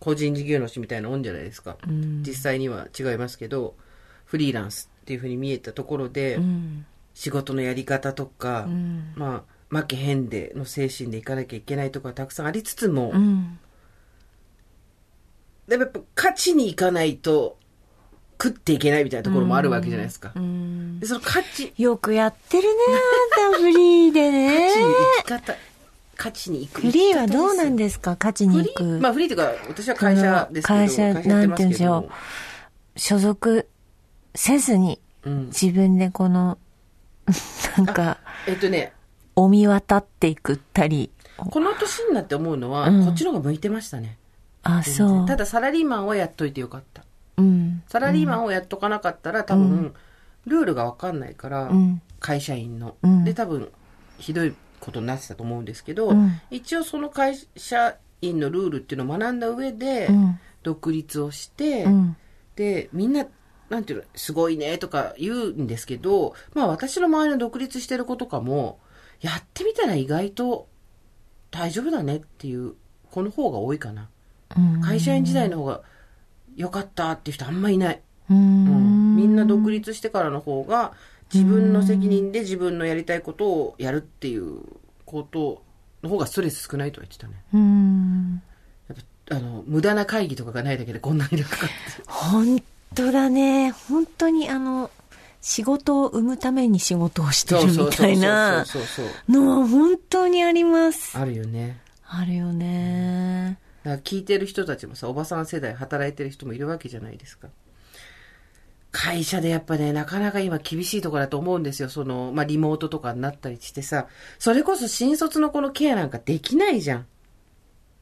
[0.00, 1.78] 個人事業主みたいなもんじゃないですか。
[1.88, 2.22] うん。
[2.22, 3.76] 実際には違いますけど、
[4.26, 6.84] フリーランスっていうふうに見えたところで、うん。
[7.14, 9.14] 仕事のやり方とか、うん。
[9.16, 13.58] まあ、負けへんでの精神でいかなきゃいけないとかたくさんありつつも、うん。
[15.66, 17.58] でもやっぱ勝ちにいかないと
[18.42, 20.32] 食っていけないみたいなところもあるわけじゃないですか。
[20.34, 22.68] うんで、その勝ち、よくやってるね、
[23.42, 24.78] あんたフリーでね勝ち。
[24.78, 25.56] に行き方、
[26.16, 28.84] 勝ちに行くフリーはどうなんでですか勝ちに行く。
[29.00, 32.08] まあフリーというか、私は会社ですけど、会社なんて言うんでしょ
[32.96, 33.68] 所属
[34.34, 35.46] せずにうん。
[35.46, 36.58] 自分でこの、
[37.76, 38.92] なんか、えっとね、
[39.38, 41.10] お見渡っていくったり。
[41.36, 44.18] この年になって思うのは、うんこっちの方が向いてましたね。
[44.64, 45.08] あ、全そう。
[45.10, 47.04] 然ただサラリーマンはやっといてよかった。
[47.36, 47.84] うん。
[47.86, 49.94] サラリーマンをやっとかなかったら、多分、
[50.46, 52.02] ルールがわかんないから、うん。
[52.18, 52.96] 会社員の。
[53.00, 53.70] うんで、多分、
[54.18, 60.40] ひどいことになってたと思うんですけど、うん一応その会社員のルールっていうのを学んだ上で、うん。
[60.64, 62.16] 独立をして、うん。
[62.56, 63.24] で、みんな、
[63.70, 68.80] なんていうの、すごいねとか言うんですけど、まあ私の周りの独立してる子とかも、
[69.20, 70.68] やってみたら意外と
[71.50, 72.74] 大丈夫だねっていう
[73.10, 74.08] 子の方が多いかな。
[74.56, 74.80] うん。
[74.80, 75.82] 会社員時代の方が
[76.56, 78.02] 良かったっていう人あんまいない。
[78.30, 79.16] ううんん。
[79.16, 80.92] みんな独立してからの方が
[81.32, 84.60] 自分の責任で自分のやりたいことをやるっていう
[85.04, 85.62] こと
[86.02, 87.42] の方がストレス少ないとは言ってたね。
[87.52, 88.42] うん。
[88.88, 91.74] やっぱ、あの、無駄な会議とかがないだけでこんなに楽かって。
[92.06, 92.62] 本
[92.94, 93.70] 当だね。
[93.70, 94.90] 本当にあの、
[95.48, 99.32] 仕事を生むために仕事をしてるみたいなそうそうそうそう。
[99.32, 101.16] のは本当にあります。
[101.18, 101.80] あるよね。
[102.06, 103.58] あるよね。
[103.82, 107.48] だから聞いてる人たちもさ、おばさん世代働いてる人もいるわけじゃないですか。
[108.90, 111.88] 会社でやっぱね、なかなか今厳しいところだと思うんですよ。
[111.88, 114.06] その、まあ、リモートとかになったりしてさ、
[114.38, 117.06] それこそ新卒の子のケアなんかできないじゃん。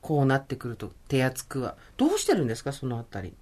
[0.00, 1.76] こうなってくると手厚くは。
[1.96, 3.34] どうしてるんですか、そのあたり。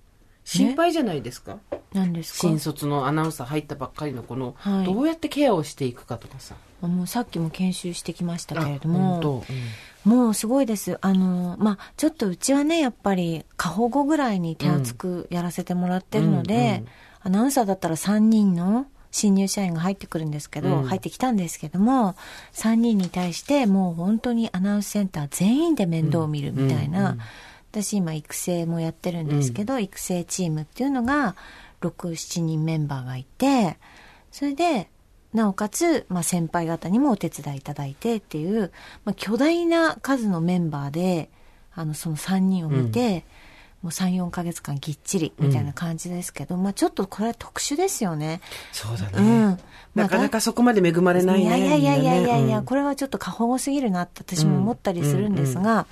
[0.44, 1.58] 心配じゃないですか？
[1.92, 2.38] 何ですか？
[2.40, 4.84] 新卒のアナウンサー入ったばっかりのこの、はい。
[4.84, 6.54] どうやってケアをしていくかとかさ。
[6.82, 9.42] もうさっきも研修してきましたけれどあも本
[10.04, 10.08] 当。
[10.08, 10.98] もうすごいです。
[11.00, 16.88] あの、まあ、ちょっとうちはね、やっぱり過保護ぐらいに手厚くやらせてもらってるので、うんうん。
[17.22, 20.84] アナウンサーだったら3人の新入社員が入ってくるんですけど、うん。
[20.84, 22.16] 入ってきたんですけども、
[22.52, 27.24] 3人に対してもう本当にアナウンスセンター全員で面倒を見るみたいな、うんうん
[27.82, 31.34] 私今育成もやってるんですけど、育成チームっていうのが
[31.80, 33.78] 6、7人メンバーがいて、
[34.30, 34.88] それで、
[35.32, 38.70] なおかつ、まあ、先輩方にもお手伝いいただいてっていう、
[39.04, 41.28] まあ、巨大な数のメンバーで、
[41.74, 43.24] あの、その3人を見て、
[43.82, 48.40] もう3、4ヶ月間ぎっちりみたいな感じですけど、まあ、ちょっとこれは特殊ですよね。
[48.70, 49.12] そうだね。
[49.18, 49.58] うん。
[49.96, 51.44] なかなかそこまで恵まれないね。
[51.44, 55.86] いやいやいやいやいやこれはちょっと過保護すぎるなって私も思ったりするんですが、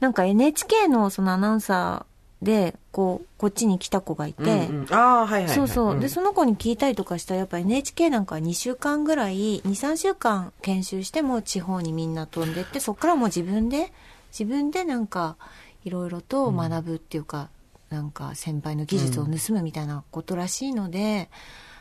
[0.00, 5.54] なんか NHK のそのアナウンサーで、こう、こっちに来た子がいて、うんうんああ、はいはいはい。
[5.54, 5.94] そうそう。
[5.94, 13.92] んで、その子に聞いたりとかしたら、やっぱ NHK なんか2週間ぐらい、2、3週間研修しても地方にみんな飛んでって、そっからもう自分で、
[14.30, 15.36] 自分でなんか、
[15.84, 17.48] いろいろと学ぶっていうか、
[17.90, 21.28] なんか先輩の技術を盗むみたいなことらしいので、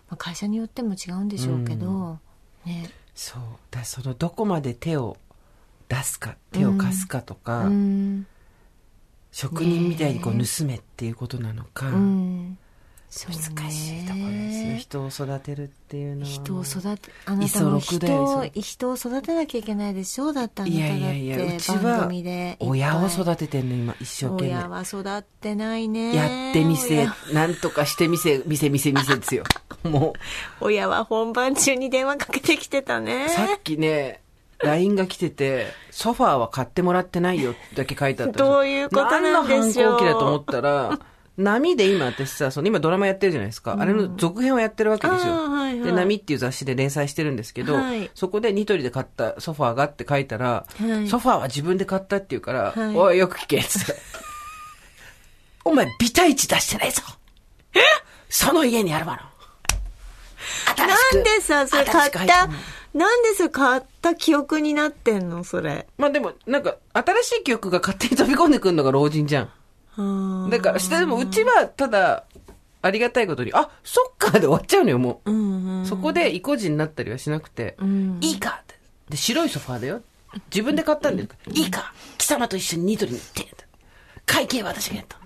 [0.10, 2.19] まあ、会社によっても違うんでしょうけど、
[2.65, 2.89] ね。
[3.15, 3.41] そう。
[3.71, 5.17] だそのどこまで手を
[5.93, 8.25] 出すか、手を貸すかとか、うん。
[9.32, 12.58] 職人みたいにこう盗めっていうことなのか、うん。
[13.27, 14.77] 難しいところですよ。
[14.77, 16.27] 人を育てるっていうのは。
[16.27, 17.99] 人を育て、あなたも人
[18.53, 22.10] 人を育てなきゃいけないでしょうだってあなただっていやいやいや、うち番は。
[22.60, 24.49] 親をて育ててんの、今、一生懸命。
[24.49, 26.15] 親は育ってないね。
[26.15, 29.43] やってみせ親、なんとかしてみせ、みせみせみせですよ。
[29.84, 30.13] も
[30.60, 33.29] 親は本番中に電話かけてきてたねう、。
[33.29, 34.22] さっきね、
[34.63, 40.99] LINE が来てて、ソファーは買ってもらってないよだけ書いてあったどういうことなんでしょう何の反抗期だと思ったら、
[41.38, 43.76] 波で今私さ、その今ドラマやってるじゃないですか。
[43.80, 45.34] あれの続編をやってるわけですよ。
[45.34, 45.86] はいはい。
[45.86, 48.10] で、波っていう雑誌で連載してるんですけど、はい。
[48.13, 51.08] そこでニトリで買ったソファーがって書いたら、はい。
[51.08, 52.95] ソファーは自分で買ったって言うから、はい。
[52.95, 53.95] おい、よく聞け、つって。
[55.65, 57.02] お前、ビタイチ出してないぞ。
[58.30, 59.34] その家にあるわの。
[60.88, 62.47] なんでさ、それ買った？
[62.47, 62.54] の、
[62.93, 65.43] なんでそれ買った記憶になってんの？
[65.43, 65.87] それ。
[65.97, 69.49] まあでも、なんか、新しい記憶が勝手に飛び込んでくるのが老人じゃん。
[69.97, 72.25] うんだから、してでもうちは、ただ、
[72.81, 75.31] ありがたいことに、あ、そっかで終わっちゃうのよ、もう。
[75.31, 75.85] うんうん。
[75.85, 78.75] そこで意固地になったりはしなくて、んいいかって。
[79.09, 80.01] で、白いソファーだよ。
[80.53, 81.29] 自分で買ったんだよ。
[81.51, 83.53] いいか貴様と一緒にニトリに行って。
[84.25, 85.17] 会計は私がやった。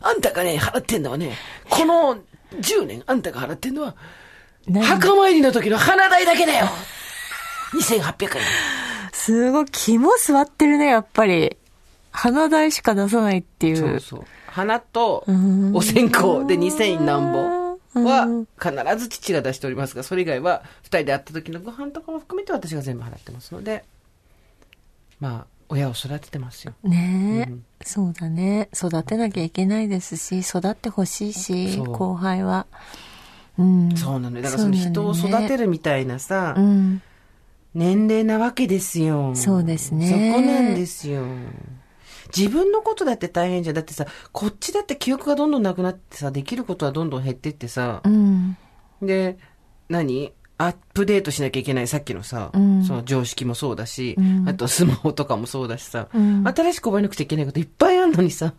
[0.00, 1.36] あんたがね、払ってんのはね、
[1.70, 2.16] この
[2.60, 3.96] 10年あんたが払ってんのは、
[4.66, 4.84] 何？
[4.84, 6.66] 墓参りの時の花代だけだよ
[7.74, 8.42] !2800 円。
[9.12, 11.56] すごい、肝座ってるね、やっぱり。
[12.10, 13.76] 花代しか出さないっていう。
[13.76, 14.24] そうそう。
[14.46, 18.26] 花とんお線香で2000何うん本は
[18.60, 23.84] 必ず父が出しておりますが、それ以外は2人で会った時のご飯とかも含めて私が全部払ってますので、
[25.20, 26.74] まあ、親を育ててますよ。
[26.82, 28.68] ねえ、そうだね。
[28.74, 32.66] 育てなきゃいけないですし、育ってほしいし、後輩は。
[33.58, 33.96] うん。
[33.96, 34.42] そうなのよ。
[34.42, 35.64] だからその人を育てる。
[35.64, 37.02] るみたいなさ、うん。
[37.74, 39.34] 年齢なわけですよ。
[39.34, 41.24] そうですねそこなんですよ。
[42.36, 43.74] 自分のことだって大変じゃん。
[43.74, 48.56] だってさ、こっちだって記憶がどんどんなくなってさ、できることはどんどん減ってってさう、ん。
[49.00, 49.38] で、
[49.88, 50.32] 何？
[50.58, 58.54] アップデートしなきゃいけない、さっきのさ、うんその常識もそうだし、うんあとスマホとかもそうだしさ、うん新しく覚えなくちゃいけないこといっぱいあるのにさ、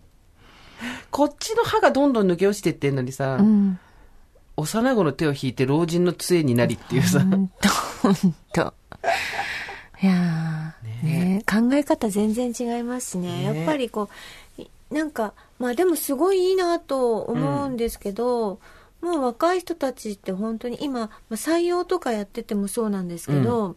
[1.12, 3.80] こっちの歯がどんどん抜け落ちてってんのにさ、うん。
[4.56, 7.22] 幼子の手を引いて老人の杖になりっていうさ、
[8.02, 8.74] ほんと。
[10.02, 13.44] いやーね考え方全然違いますしね。
[13.44, 14.10] ねやっぱりこ
[14.58, 18.60] う、いなんか、まあでもすごいいいなと思うんですけど、
[19.02, 23.76] もう若い人たちって本当に今、まあ採用とかやっててもそうなんですけど、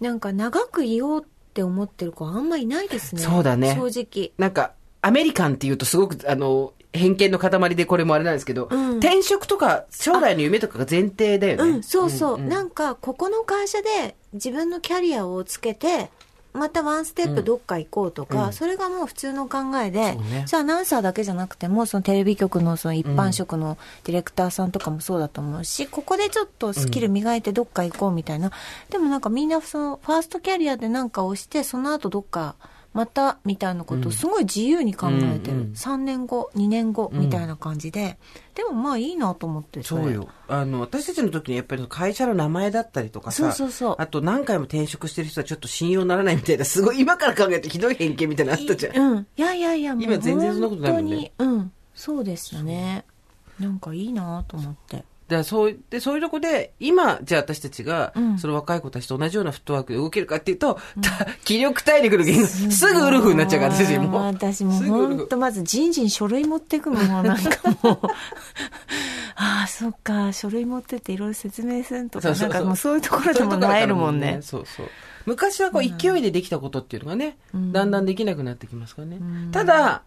[0.00, 3.20] なんか長くいようって思ってる子あんまいないですね。
[3.20, 4.32] そうだね正直。
[4.38, 11.70] なんか、アメリカンって言うとすごく、あの、偏見の塊でこれもあれなんですけど、うん転職とか将来の夢とかが前提だよね。
[11.70, 12.38] うん、そうそう。
[12.38, 16.10] んんなんか、ここの会社で自分のキャリアをつけて、
[16.52, 18.52] またワンステップどっか行こうとか、うん。
[18.52, 20.44] それがもう普通の考えで、そうね。
[20.48, 28.50] じゃあアナウンサーだけじゃなくても、そのテレビ局のその一般職のディレクターさんとかもそうだと思うし、ここでちょっとスキル磨いてどっか行こうみたいな。
[28.88, 32.56] でもなんかみんなそのファーストキャリアでなんかをして、その後どっか
[32.92, 35.56] またみたいなことをすごい自由に考えてる。
[35.56, 38.18] うんうん3年後、2年後みたいな感じで。
[38.54, 39.82] でもまあいいなと思って。
[39.82, 40.28] そうよ。
[40.48, 48.96] あの、私たちの時にやっぱり会社の名前だったりとかさ、そうそうそうあと何回も転職してる人はちょっと信用ならないみたいな、すごい今から考えるとひどい偏見みたいなのあったじゃん。
[48.96, 49.26] うん。
[49.36, 51.72] いやいやいや、もう今全然そんなことないもんね本当に、うん。
[51.94, 53.04] そうですよね。
[53.58, 55.04] なんかいいなと思って。
[55.36, 58.38] だそう、で、そういうとこで、今、じゃあ私たちが、うん。
[58.38, 64.18] その若い子たちと同じようなフットワークで動けるかっていうと、 た気力体力の原因がすぐウルフになっちゃうから、私も。
[64.18, 64.22] う。
[64.22, 65.16] 私もすぐウルフ。
[65.18, 68.00] 本当まず人事に書類持ってくのも なんかもう、
[69.36, 74.40] ああ、そっか、書類持ってっていろいろ説明するとか、なんかもうそういうところでもなえるもんね。
[74.42, 74.86] そうそう。
[75.26, 77.72] 昔はこう勢いでできたことっていうのがね、うん。
[77.72, 79.18] だんだんできなくなってきますからね。
[79.20, 79.50] うん。
[79.50, 80.02] ただ、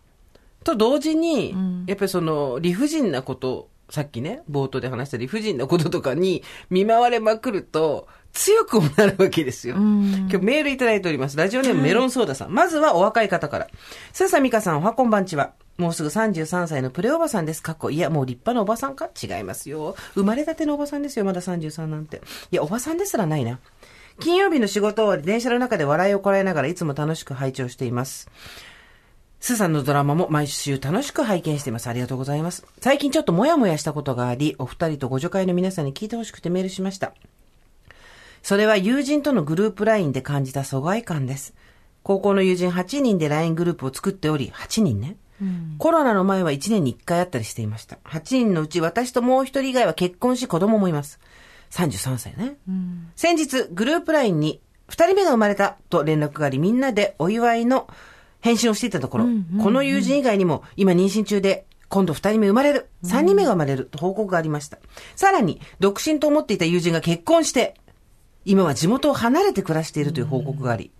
[0.64, 1.86] と同時に、うん。
[1.88, 9.76] やっぱりその理不尽なこと、さっきね、冒頭で話した理不尽なこととかに見舞われまくると、強くもなるわけですよ。
[9.76, 11.38] うん今日メールいただいております。
[11.38, 12.52] ラジオネームメロンソーダさん。
[12.52, 13.68] まずはお若い方から。
[14.12, 15.54] スーサミカさん、おはこんばんちは。
[15.78, 17.62] もうすぐ33歳のプレおばさんです。
[17.62, 19.10] かっこ、いや、もう立派なおばさんか？
[19.22, 19.96] 違いますよ。
[20.16, 21.26] 生まれたてのおばさんですよ。
[21.26, 22.22] まだ33なんて。
[22.52, 23.60] いや、おばさんですらないな。
[24.20, 28.30] 金曜日の仕事終わり、電車の中で笑いをこらえながらいつも楽しく拝聴しています。
[29.44, 31.88] スーさんのドラマも毎週楽しく拝見しています。
[31.88, 32.66] ありがとうございます。
[32.80, 37.14] 最近ちょっともやもやしたことがあり、お二人とご助会の皆さんに聞いてほしくてメールしました。
[38.42, 41.54] それは友人とのグループ LINE で感じた疎外感です。
[42.04, 45.18] 高校の友人8人で LINE グループを作っており、8人ね。
[45.78, 47.98] コロナの前は1年に1回あったりしていました。
[48.06, 51.20] 8人のうち私ともう1人以外は結婚し子供もいます。
[51.72, 52.56] 33歳ね。
[52.66, 57.90] うん先日、グループ LINE に2人目が生まれたと連絡があり、みんなでお祝いの
[58.44, 59.64] 返信をしていたところ、うんうんうん。
[59.64, 64.80] この友人以外にも今妊娠中で、今度2人目生まれる、3人目が生まれると報告がありました。
[65.16, 67.76] さらに、独身と思っていた友人が結婚して、
[68.44, 70.92] 今は地元を離れて暮らしているという報告があり、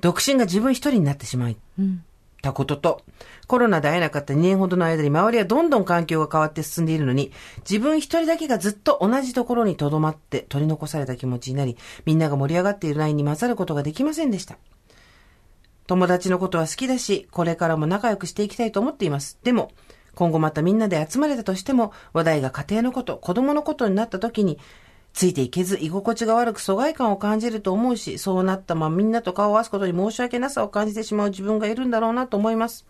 [0.00, 2.02] 独身が自分一人になってしまい、うん。
[2.42, 3.02] たことと、
[3.46, 14.56] コロナで会えなかった2年ほどの間に周りはどんどん環境が変わって進んでいるのに、自分一人だけがずっと同じところに留まって取り残された気持ちになり、みんなが盛り上がっているラインに混ざることができませんでした。
[15.90, 19.40] 友達のことは好きだし、これからも仲良くしていきたいと思っています。
[19.42, 19.72] でも、
[20.14, 24.60] 今後またみんなで集まれたとしても、話題が家庭のこと、子供のことになった時に、
[25.14, 32.86] ついていけず居心地が悪く疎外感を感じると思うし、そうなったままみんなと顔を合わすことに申し訳なさを感じてしまう自分がいるんだろうなと思います。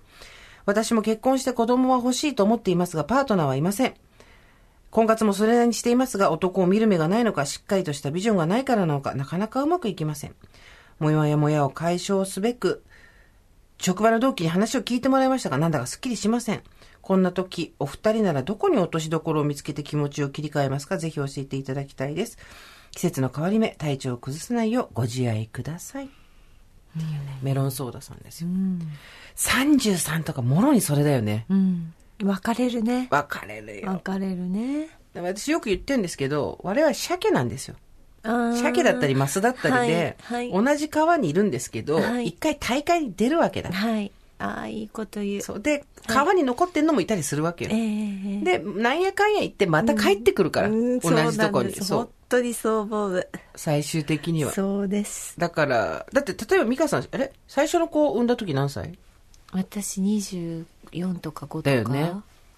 [0.66, 3.94] 私も結婚して子供は欲しいと思っていますが、パートナーはいません。
[4.90, 10.34] 婚活もそれなりにしていますが、男を見る目がないのか、しっかりとしたビジョンがないからなのか、なかなかうまくいきません。
[10.98, 12.84] もやもやを解消すべく、
[13.80, 16.62] 職場の同期に話を聞いてもらいましたが、なんだかすっきりしません。
[17.00, 20.98] こんな時、お二人ならどこに落としどころを見つけて気持ちを切り替えますか？
[20.98, 22.38] ぜひ教えていただきたいです。
[22.90, 26.10] 季節の変わり目、体調を崩さないようご自愛ください。
[27.42, 28.48] メロンソーダさんですよ。
[28.48, 28.80] うん
[29.36, 31.46] 33とかもろにそれだよね。
[31.48, 33.88] うん別れるね別れるよ。
[33.92, 37.76] 別れるね私よく言ってるんですけど、我々鮭なんですよ。
[38.22, 40.64] 鮭鮭だったりマスだったりで、はいはい。
[40.64, 42.32] 同じ川にいるんですけど、一、はい。
[42.32, 43.72] 回大会に出るわけだ。
[43.72, 44.12] はい。
[44.38, 45.40] ああいいこと言う。
[45.42, 45.60] そう。
[45.60, 47.70] で、川に残ってんのもいたりするわけよ。
[47.74, 51.74] ええで、なんやかんや言ってまた帰ってくるから、うん同じとこに。
[51.74, 51.98] そう。
[51.98, 53.28] 本当にそう思う。
[53.54, 54.52] 最終的には。
[54.52, 55.38] そうです。
[55.38, 57.32] だから、だって例えば美香さん、あれ？
[57.48, 58.98] 最初の子産んだ時何歳？
[59.52, 60.64] 私24
[61.18, 61.62] とか5とか。
[61.62, 62.12] だよね。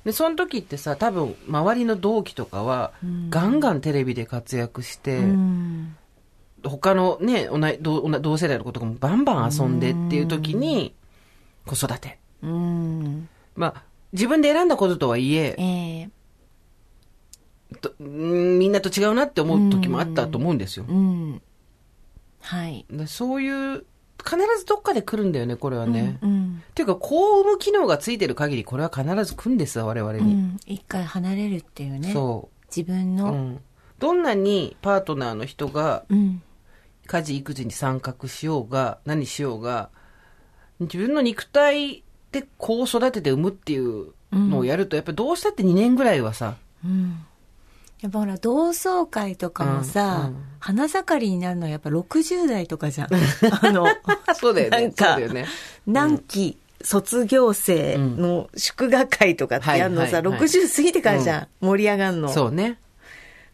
[0.04, 2.92] で、その時ってさ、多分、周りの同期とかは、
[3.30, 5.96] ガンガンテレビで活躍して、うん。
[6.64, 10.94] 他のね、同い同同世代の子とかもバンバン遊んでっていう時に、
[11.66, 12.18] 子育て。
[12.42, 13.28] うん。
[13.54, 16.10] まあ、自分で選んだこととはいえ、ええ。
[17.80, 20.84] とうんみんなと違うなって思う時もあったと思うんですよ。
[20.88, 21.42] うん。
[22.40, 22.84] はい。
[22.90, 23.86] でそういう、
[24.24, 26.18] 必ずどっかで来るんだよね、これはね。
[26.22, 30.20] うんっていうか、こう産む機能がついてる限り、これは必ず来るんですよ、我々に。
[30.20, 33.12] うん一回離れるっていうねそ自分う。
[33.12, 33.60] うのん。
[33.98, 36.42] どんなにパートナーの人がうん
[37.06, 39.90] 家事育児に参画しようが、何しようが、
[40.80, 47.24] 自分の肉体でこう育てて産むっていうのをやると、やっぱりどうしたって2年ぐらいはさ、うん
[48.02, 50.44] やっぱほら同窓会とかもさ、うんうん。
[50.58, 53.08] 花盛りになるのはやっぱ60代とかじゃん。
[53.62, 53.86] あの
[54.34, 54.80] そうだよね。
[54.82, 55.46] なんかそうだよね。
[55.86, 60.40] 何期卒業生の祝賀会とかってやるのさ、はいはいはい。
[60.40, 62.28] 60過ぎてからじゃん、盛り上がんの。
[62.28, 62.78] そうね。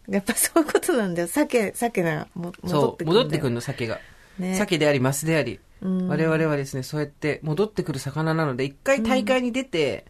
[0.09, 1.29] やっぱそういうことなんだよ。
[1.29, 4.01] 鮭鮭がも戻ってくる戻ってくるの、鮭が。
[4.39, 4.57] ね。
[4.57, 5.61] 鮭であり、マスであり。
[5.83, 6.09] うん。
[6.09, 10.07] 我々はですね、そうやって戻ってくる魚なので、一回大会に出て、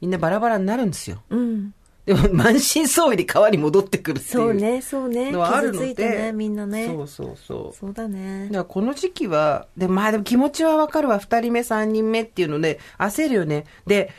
[0.00, 1.22] みんなバラバラになるんですよ。
[1.30, 1.74] うん
[2.06, 4.32] でも満身創痍で川に戻ってくるっていう。
[4.32, 5.30] そうね、そうね。
[5.30, 6.86] のはある傷のね、みんなね。
[6.86, 7.76] そうそうそう。
[7.76, 8.56] そうだねだか。
[8.58, 11.18] らこの時期は、で、まあでも気持ちはわかるわ。
[11.18, 13.66] 二人目、三人目っていうので、焦るよね。
[13.86, 14.10] で、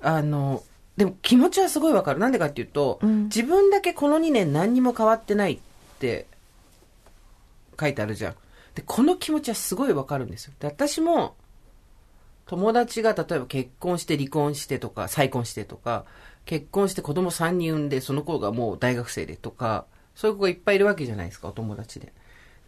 [0.00, 0.62] あの、
[0.96, 2.18] でも気持ちはすごいわかる。
[2.18, 5.58] なんでかっていうと、うん自分だけこの2年何にも変わってないっ
[6.00, 6.26] て
[7.78, 8.34] 書いてあるじゃん。
[8.74, 10.54] で、この気持ちはすごいわかるんですよ。
[10.58, 11.36] で、私も、
[12.46, 16.04] 友達が例えば結婚して離婚してとか、再婚してとか、
[16.48, 19.84] 結婚して子供3人産んで、その子がもう大学生でとか、
[20.14, 22.10] そういう子がいっぱいいるわけじゃないですか、お友達で。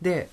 [0.02, 0.28] で、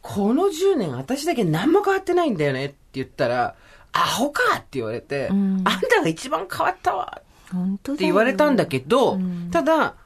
[0.00, 3.56] この10年私だけ何も変わってないんだよねって言ったら、
[3.92, 7.20] アホかって言われて、うんあんたが一番変わったわ
[7.52, 9.96] って言われたんだけど、うんただ、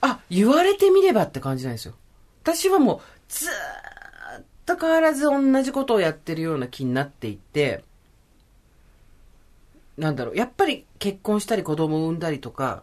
[0.00, 1.92] あ、言われてみればって感じなんですよ。
[2.44, 7.84] 私はもう、ずーっと変わらず同じことをやってるような気になっていて、
[9.96, 12.82] なんだろう、やっぱり結婚したり子供を産んだりとか、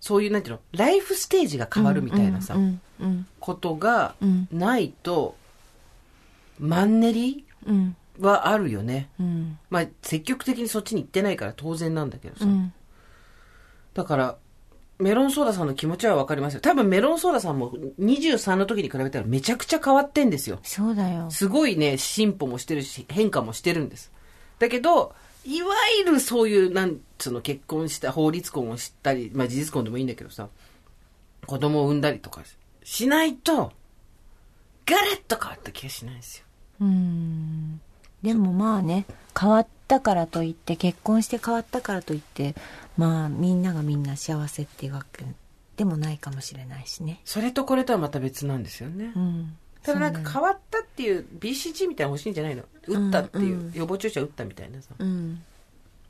[0.00, 5.36] そういう、なんていうの、ライフステージが変わるみたいなさ、うん、うん、ことがうんないと、
[6.58, 9.08] マンネリうん、はあるよね。
[9.18, 12.44] うん、まあ、積極的にそっちに行ってないから当然なんだけどさ。
[12.44, 12.72] うん。
[13.94, 14.36] だから、
[14.98, 16.60] メロンソーダさんの気持ちはわかりますよ。
[16.60, 20.58] 多分メロンソーダさんも23の時に比べたらめちゃくちゃ変わってんですよ。
[20.62, 21.30] そうだよ。
[21.30, 24.10] すごいね、進歩もしてるし、変化もしてるんです。
[24.58, 25.14] だけど、
[25.46, 30.48] いわゆるそういう、なんつうの、結婚した、法律婚をしたり、まあ事実婚でもいいんだけどさ、
[31.46, 32.42] 子供を産んだりとか
[32.82, 33.72] しないと、
[34.84, 36.44] ガラッと変わった気がしないんですよ。
[36.80, 37.80] うん。
[38.22, 39.06] でもまあね、
[39.38, 42.56] 変わったからといって、結婚して変わったからといって、
[42.96, 45.24] まあみんながみんな幸せっていうわけ
[45.76, 47.20] でもないかもしれないしね。
[47.24, 49.12] それとこれとはまた別なんですよね。
[49.14, 49.56] うん。
[49.82, 52.64] ただなんか変わったっていう BCG みたいなの欲しいんじゃないの？
[52.88, 54.90] 打ったっていう、うんうん予防注射打ったみたいなさ。
[54.98, 55.42] うん。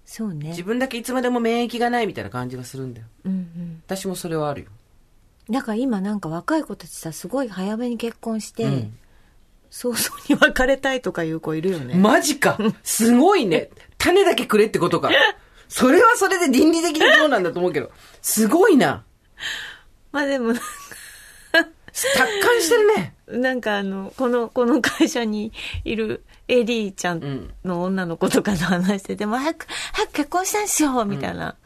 [0.05, 0.51] そうね。
[0.51, 3.07] 自分だけいつまでも免疫がないみたいな感じがするんだよ。
[3.25, 3.83] うんうん。
[3.87, 4.69] 私もそれはあるよ。
[5.51, 8.99] だから今なんか若い子たちさ、すごい早めに結婚して、うん
[9.69, 11.97] 早々に別れたいとかいう子いるよね。
[11.97, 13.69] マジかすごいね。
[13.99, 15.11] 種だけくれってことか。
[15.69, 17.91] それはそれで倫理的にどうなんだと思うけど。
[18.23, 19.05] すごいな。
[20.13, 20.63] まあでも、達
[22.43, 23.15] 観してるね。
[23.27, 25.53] なんかあの、この、この会社に
[25.85, 31.57] いるエリーちゃんの女の子とかと話してて、もう早く、早く結婚したいんですよみたいな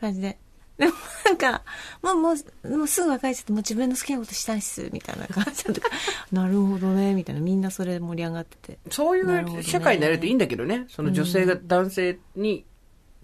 [0.00, 0.38] 感じで。
[0.78, 0.92] でも
[1.24, 1.62] なんか、
[2.02, 5.80] もう、もう、もうすぐ別れちゃって、もう自分の好きなことしたいっす、みたいな感じで。
[6.32, 7.40] なるほどね、みたいな。
[7.40, 8.78] みんなそれで盛り上がってて。
[8.90, 10.84] そういう社会になれるといいんだけどね。
[10.88, 12.66] その女性が男性に、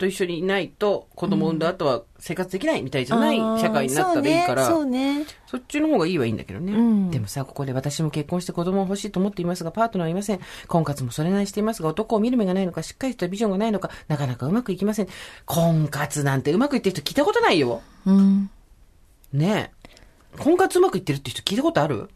[0.03, 4.67] と一緒にいないと子供産んだ後は生活できないみたいじゃない社会になったらいいから。
[4.67, 5.27] そうね、そうね。
[5.47, 6.73] そっちの方がいいはいいんだけどね。
[6.73, 10.41] うんでもさ、ここで私も結婚して子供を欲しいと思っていますが、パートナーはいません。
[10.67, 15.09] 婚活もそれなりにしていますが、男を見る目がないのか、しっかりしたビジョンがないのか、なかなかうまくいきません。
[15.47, 17.81] 婚活なんてうまくいってる人聞いたことないよ。
[18.07, 18.51] うん。
[19.33, 19.71] ね
[20.37, 20.39] え。
[20.43, 22.09] 婚活うまくいってるって人聞いたことある？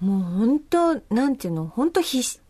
[0.00, 1.66] もう本当なんていうの？
[1.66, 2.40] 本当必死。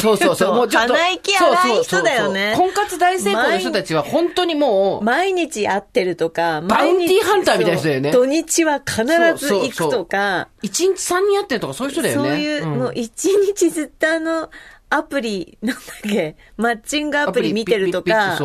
[0.00, 0.54] そうそうそう。
[0.54, 0.94] もうちょっと。
[0.94, 9.04] 鼻息荒い人だよね婚活大成功の人たちは本当にもう、毎日会ってるとか、バウンティーハンターみたいな人だよね土日は必
[9.36, 12.28] ず行くとか、一日三人やってるとかそういう人だよね。
[12.30, 14.50] そういう、んもう一日ずっとあの、
[14.90, 18.36] アプリ、なんだっけ、マッチングアプリ見てるとか。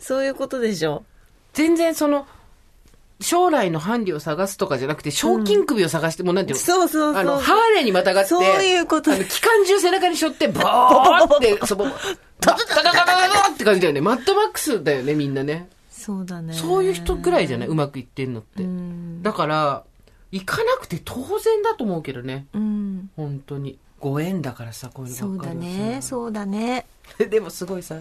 [0.00, 1.02] そういうことでしょ。
[1.52, 2.26] 全然その、
[3.20, 6.64] 将来の伴侶を探すとかじゃなくて、賞金首を探して、もうなんていうの？
[6.64, 7.20] そうそうそう。
[7.20, 11.86] あの、ハーレーにまたがって、そういうことあの、機関銃背中に背負って、ボーって、 その、
[12.40, 14.00] タタタタタタタって感じだよね。
[14.00, 15.68] マッドマックスだよね、みんなね。
[15.90, 16.54] そうだね。
[16.54, 18.62] そういう人ぐらいじゃないうまくいってんのって。
[18.62, 19.22] うん。
[19.22, 19.82] だから、
[20.30, 22.46] 行かなくて当然だと思うけどね。
[22.54, 23.10] うん。
[23.16, 23.78] 本当に。
[23.98, 26.86] ご縁だからさ、こういうそうだのばっかりはさね、そうだね。
[27.28, 27.96] でもすごいさ、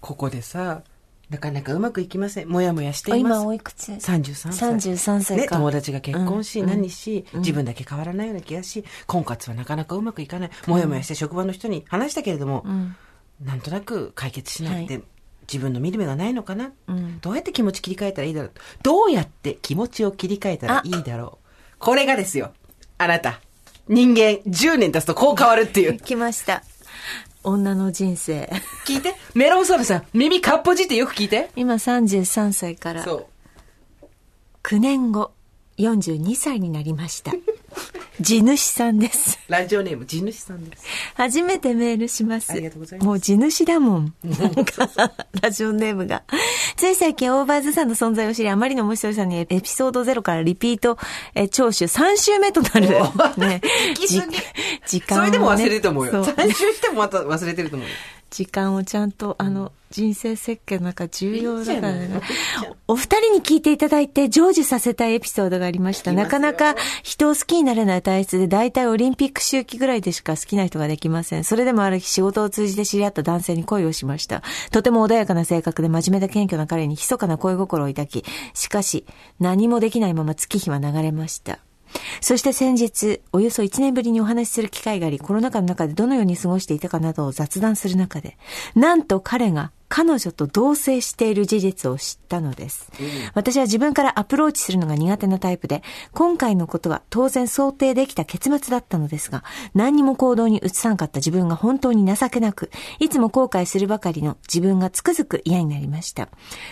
[0.00, 0.82] ここでさ、
[1.30, 2.48] なかなかうまくいきません。
[2.48, 3.52] もやもやしています今お。
[3.52, 4.94] いくつ？33歳。
[4.96, 5.56] 33歳ね、か。
[5.56, 10.50] 友達が結婚し、うん何し、自分だけ変わらないような気がし、婚活はなかなかうまくいかない。
[10.66, 12.96] もやもやして職場の人に話したけれども、うん。
[13.44, 15.02] なんとなく解決しないって、は
[15.42, 17.20] 自分の見る目がないのかな、うん。
[17.20, 22.52] どうやって気持ち切り替えたらいいだろうどうやって気持ちを切り替えたらいいだろうこれがですよ。
[22.98, 23.40] あなた。
[23.88, 25.98] 人間10年経つとこう変わるっていう。
[25.98, 26.62] 来ました。
[27.48, 28.50] 女の人生。
[28.86, 29.14] 聞いて。
[29.34, 31.50] メロンソーダさん、耳かっぽじってよく聞いて。
[31.56, 33.28] 今33歳からそ
[34.02, 34.06] う。
[34.62, 35.32] 9年後、
[35.78, 37.32] 42歳になりました。
[38.20, 39.38] 地主さんです。
[39.48, 40.84] ラジオネーム、地主さんです。
[41.14, 42.50] 初めてメールします。
[42.52, 44.14] ありがとうございますもう地主だもん。
[44.24, 44.88] なんか、
[45.40, 46.24] ラジオネームが。
[46.76, 50.98] つい最近オーバーズさんの存在を知り、あまりの面白さにエピソード0からリピート、
[51.34, 52.88] えー聴取3週目となる。
[53.38, 53.60] ね。
[54.86, 56.24] 時間をねそれでも忘れると思うよ。
[56.24, 57.94] そう3週してもまた忘れてると思うよ。
[58.30, 62.20] 時間をちゃんと、あの、人生設計の中重要だからね。
[62.86, 66.12] お二人に聞いていただいて成就させたいエピソードがありました。
[66.12, 71.44] なかなか人を好きになれない体質で、大体オリンピック周期ぐらいでしか好きな人ができません。
[71.44, 74.42] それでもある日仕事を通じて知り合った男性に恋をしました。
[74.72, 79.06] とても穏やかな性格で真面目で謙虚な彼に密かな恋心を抱き、しかし
[79.40, 81.58] 何もできないまま月日は流れました。
[82.20, 88.36] そして先日、およそ1年ぶりにお話しする機会があり、コロナ禍の中でどのように過ごしていたかなどを雑談する中で、
[88.74, 92.92] なんと彼が彼女と同棲している事実を知ったのです。
[93.32, 99.42] 私は自分からアプローチするのが苦手なタイプで、今回のことは当然想定できた結末だったのですが、
[99.74, 102.70] 何にも行動に移さんかった自分が本当に情けなく、
[103.00, 106.28] いつも後悔するばかりの自分がつくづく嫌になりました。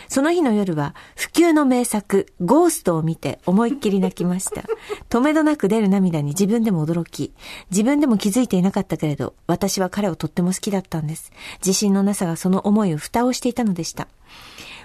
[0.09, 4.65] その日の夜は、不朽の名作、ゴーストを見て思いっきり泣きました。
[5.09, 7.33] 止めどなく出る涙に自分でも驚き、
[7.71, 11.33] 自分でも気づいていなかったけれど、私は彼をとっても好きだったんです。
[11.59, 14.09] 自信のなさがその思いを蓋をしていたのでした。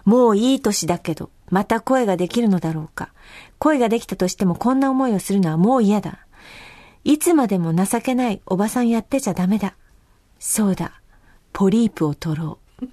[0.05, 3.11] もういい年だけど、また声ができるのだろうか。
[3.59, 6.25] 恋ができたとしてもこんな思いをするのはもう嫌だ。
[7.03, 9.75] いつまでも情けないおばさんやってちゃダメだ。
[10.39, 11.01] そうだ。
[11.53, 12.85] ポリープを取ろう。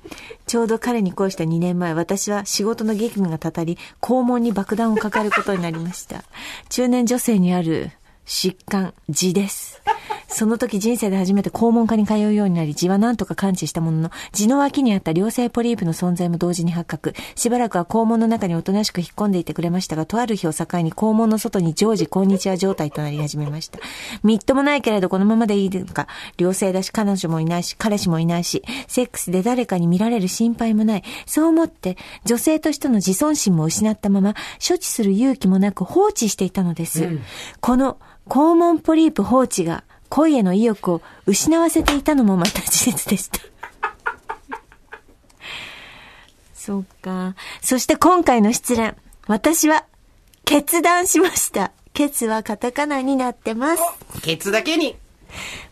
[0.47, 6.25] ちょうど彼に恋した2年前、私は仕事の激務がたたり、肛門に爆弾を抱えることになりました。
[6.69, 7.91] 中年女性にある
[8.27, 9.83] 疾患、痔です。
[10.29, 17.15] その時人生で初めて肛門科に通うようになり、痔は何とか完治したものの、痔の脇にあった良性ポリープの存在も同時に発覚。
[17.35, 23.79] しばらくは肛門の中におとなしく引っ込んでいてくれましたが、とある日を境に肛門の外に常時こんにちは状態となり始めました。
[24.23, 26.07] みっともないけれどこのままでいいのか。
[26.37, 31.03] 良性だし、彼女もいないし、彼氏もいないし、セックスで誰かに見られる心配もない。
[31.27, 34.35] そう思って、女性としての自尊心も失ったまま、
[34.67, 37.19] 処置する勇気もなく放置していたのです。
[37.61, 37.99] この
[38.29, 43.41] 肛門ポリープ放置が、恋への意欲を失わせていたのもまた事実でした。
[46.55, 47.35] そうか。
[47.61, 48.95] そして今回の失恋。
[49.27, 49.85] 私は、
[50.45, 51.73] 決断しました。
[51.93, 53.83] ケツはカタカナになってます。
[54.23, 54.97] ケツだけに。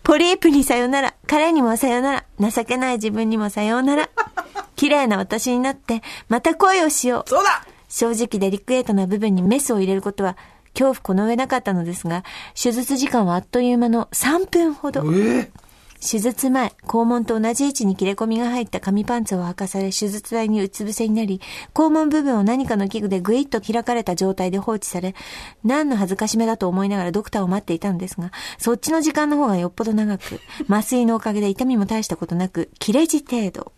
[0.02, 4.10] ポリープにさよなら、彼にもさよなら、情けない自分にもさようなら。
[4.76, 7.30] 綺麗な私になって、また恋をしよう。
[7.30, 10.36] そうだ正直デリクエートな部分にメスを入れることは
[10.76, 12.22] 恐怖この上なかったのですが、
[12.54, 15.02] 手術時間はあっという間の3分ほど。
[15.12, 15.50] え
[15.98, 21.40] 手術前、肛門と同じ位置に切れ込みが入った紙パンツを履かされ、手術台にうつ伏せになり、
[21.72, 25.14] 肛門部分を何かの器具でぐいっと開かれた状態で放置され、
[25.64, 33.72] 何の恥ずかしめだと思いながらドクターを待っていたのですが、そっちの時間の方がよっぽど長く、麻酔のおかげで痛みも大したことなく、切れ字程度。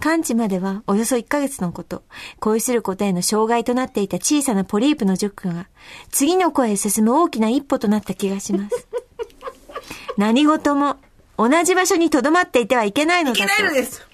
[0.00, 2.02] 完治まではおよそ1ヶ月のこと。
[2.40, 5.68] 恋することへの障害となっていた小さなポリープの除去が、
[6.10, 8.86] 次の声へ進む大きな一歩となった気がします。
[10.16, 10.96] 何事も
[11.36, 13.62] 同じ場所に留まっていてはいけないのいけだと。
[13.62, 14.06] ないのです。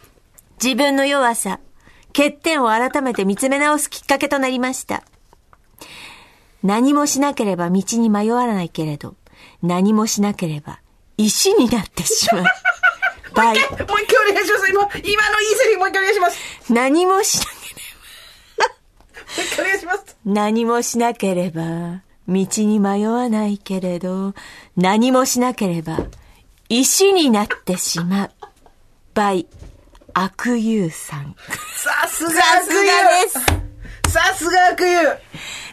[0.63, 1.61] 自分の弱さ、
[2.09, 5.03] 欠点を改めて見つめ直すきっかけとなりました。
[6.63, 9.15] 何もしなければ道に迷わないけれど、
[9.63, 10.81] 何もしなければ
[11.17, 12.45] 石になってしまう。
[13.35, 13.59] バイ。
[13.59, 14.71] もう一回お願いします。
[14.71, 16.39] 今、今のいいセリフもう一回お願いします。
[16.73, 17.81] 何もしなけれ
[18.59, 18.81] ば
[19.37, 20.17] もう一回お願いします。
[20.25, 24.35] 何もしなければ、道に迷わないけれど、
[24.77, 25.99] 何もしなければ、
[26.69, 28.31] 石になってしまう。
[29.15, 29.47] by
[30.15, 31.35] 悪友さん。
[31.77, 32.83] さすがさすが
[33.25, 34.13] です。
[34.13, 34.97] さすが悪友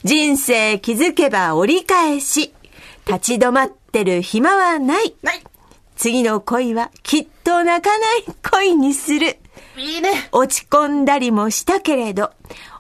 [0.04, 2.54] 人生気づけば折り返し。
[3.08, 5.16] 立ち止まってる暇はない。
[5.24, 5.44] ない
[5.96, 9.38] 次の恋はきっと泣かない恋にする。
[9.78, 12.32] いいね落ち込んだりもしたけれど、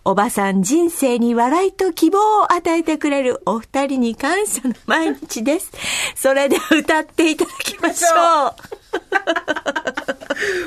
[0.03, 5.71] おばさん人生に笑いと希望を与えてくれるお二人に感謝の毎日です。
[6.15, 8.53] それで歌っていただきましょう。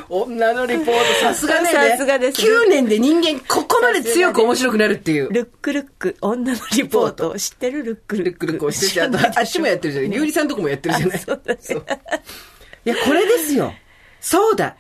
[0.09, 1.69] 女のリポート、さすがね。
[1.69, 5.31] さすがです9年で人間、ここまで強く面白くなるっていう。
[5.31, 7.39] ルックルック、女のリポート。
[7.39, 8.31] 知ってるルックルック。
[8.31, 10.13] ルックルックをしてて、あと、あっちもやってるじゃない。
[10.15, 11.19] ゆうりさんとこもやってるじゃない。
[11.19, 11.35] そ
[11.75, 11.87] う
[12.87, 13.75] いや、これですよ。
[14.21, 14.77] そうだ。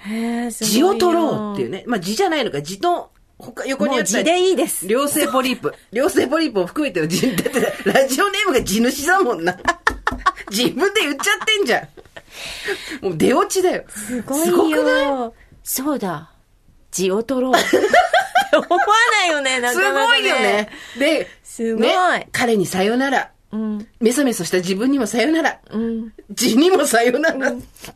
[0.51, 1.85] 字よを取ろうっていうね。
[1.87, 5.75] まあ字じゃないのか、字の、他、横にあった字でいいです良性ポリープ。
[5.93, 7.61] 良性ポリープを含めての字、だって
[7.91, 9.57] ラジオネームが地主だもんな。
[10.51, 11.89] 自分で言っちゃってんじゃん。
[13.05, 13.85] もう出落ちだよ。
[13.89, 15.05] すごいすごくない？
[15.05, 15.35] よ。
[15.65, 16.31] そうだ。
[16.91, 17.53] 字を取ろう。
[18.53, 18.79] 思わ
[19.13, 20.69] ないよね、なすかなか、ごいよね。。
[20.99, 23.31] で、すごいね彼にさよなら。
[23.53, 23.89] うん。
[24.01, 25.61] メソメソした自分にもさよなら。
[25.71, 26.13] うん。
[26.31, 27.53] 字にもさよなら。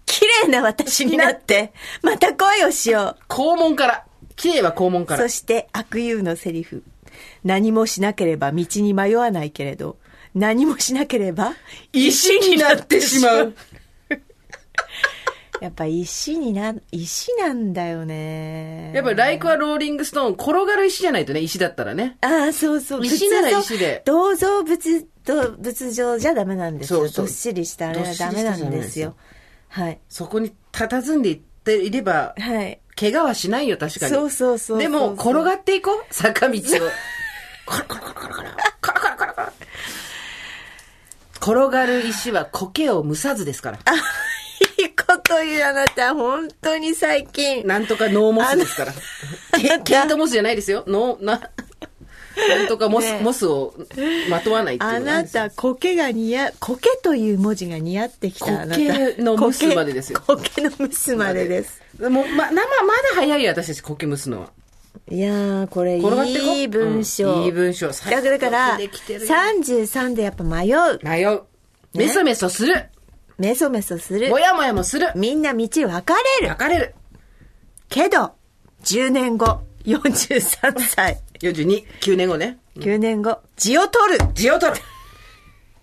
[0.07, 4.05] 綺麗な私になって、また恋をしよ肛門から。
[4.37, 5.07] 綺麗は肛門う。
[5.07, 5.29] からそ。
[5.29, 6.83] して悪友のセリフ。
[7.45, 9.99] 何もしなければ道に迷わないけれど、
[10.35, 11.53] 何もしなければ
[11.93, 13.55] 石になってしまう。。
[15.65, 18.93] やっぱ石にな、石なんだよね。
[18.95, 22.19] やっぱりライクはローリングストーン、転がる石じゃないとね、石だったらね。
[22.21, 23.07] ああ、そうそう。
[23.07, 26.99] 石なら石で銅像仏、銅仏像じゃダメなんですよ。
[26.99, 29.17] そうそうどっしりしたあれはダメなんですよ。
[29.71, 29.99] はい。
[30.07, 32.79] そこに佇んでいっていれば、はい。
[32.95, 34.13] 怪我はしないよ、確かに。
[34.13, 36.61] そうそうそうでも、転がっていこう、坂道を。
[37.65, 38.49] コロコロコロコロコロ。
[38.83, 39.49] コロコロコロコロ。
[41.41, 43.79] 転がる石は苔を蒸さずですから。
[43.79, 43.93] いいこ
[45.19, 47.67] と言うあなた、本当に最近。
[47.67, 48.93] なんとかノーモスですから。
[49.83, 50.85] ケイトモスじゃないですよ。
[50.87, 51.41] ノー、な、
[52.49, 53.75] なんとかモス、ねえモスを
[54.29, 58.63] まとわないっていうあなた、苔が似合、苔という文字が似合ってきた。
[58.63, 61.81] あなた苔の蒸すまでですよ苔の蒸すまでです。
[62.01, 62.65] もう、ま、生、まだ
[63.15, 64.51] 早いよ、私たち苔蒸すのは。
[65.11, 67.35] いやー、これ、いい文章。
[67.35, 67.89] うんいい文章。
[67.89, 71.01] だから、だからよくできてるよ33でやっぱ迷う。
[71.03, 71.43] 迷う。
[71.95, 72.89] メソメソする。
[73.39, 74.39] メソメソするも。
[74.39, 75.09] やもやもする。
[75.17, 76.57] みんな道分かれる分。
[76.57, 76.95] かれる。
[77.89, 78.33] けど、
[78.83, 82.59] 10年後、43歳、42、9年後ね。
[82.77, 84.19] 9年後、字を取る。
[84.35, 84.81] 字を取る。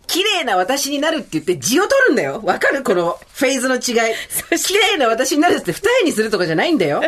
[0.08, 2.41] 綺麗な私になるって言って字を取るんだよ。
[2.43, 2.84] わかる？
[2.84, 4.14] このフェーズの違い。
[4.58, 7.02] 綺麗な私になるって二重にするとかじゃないんだよ。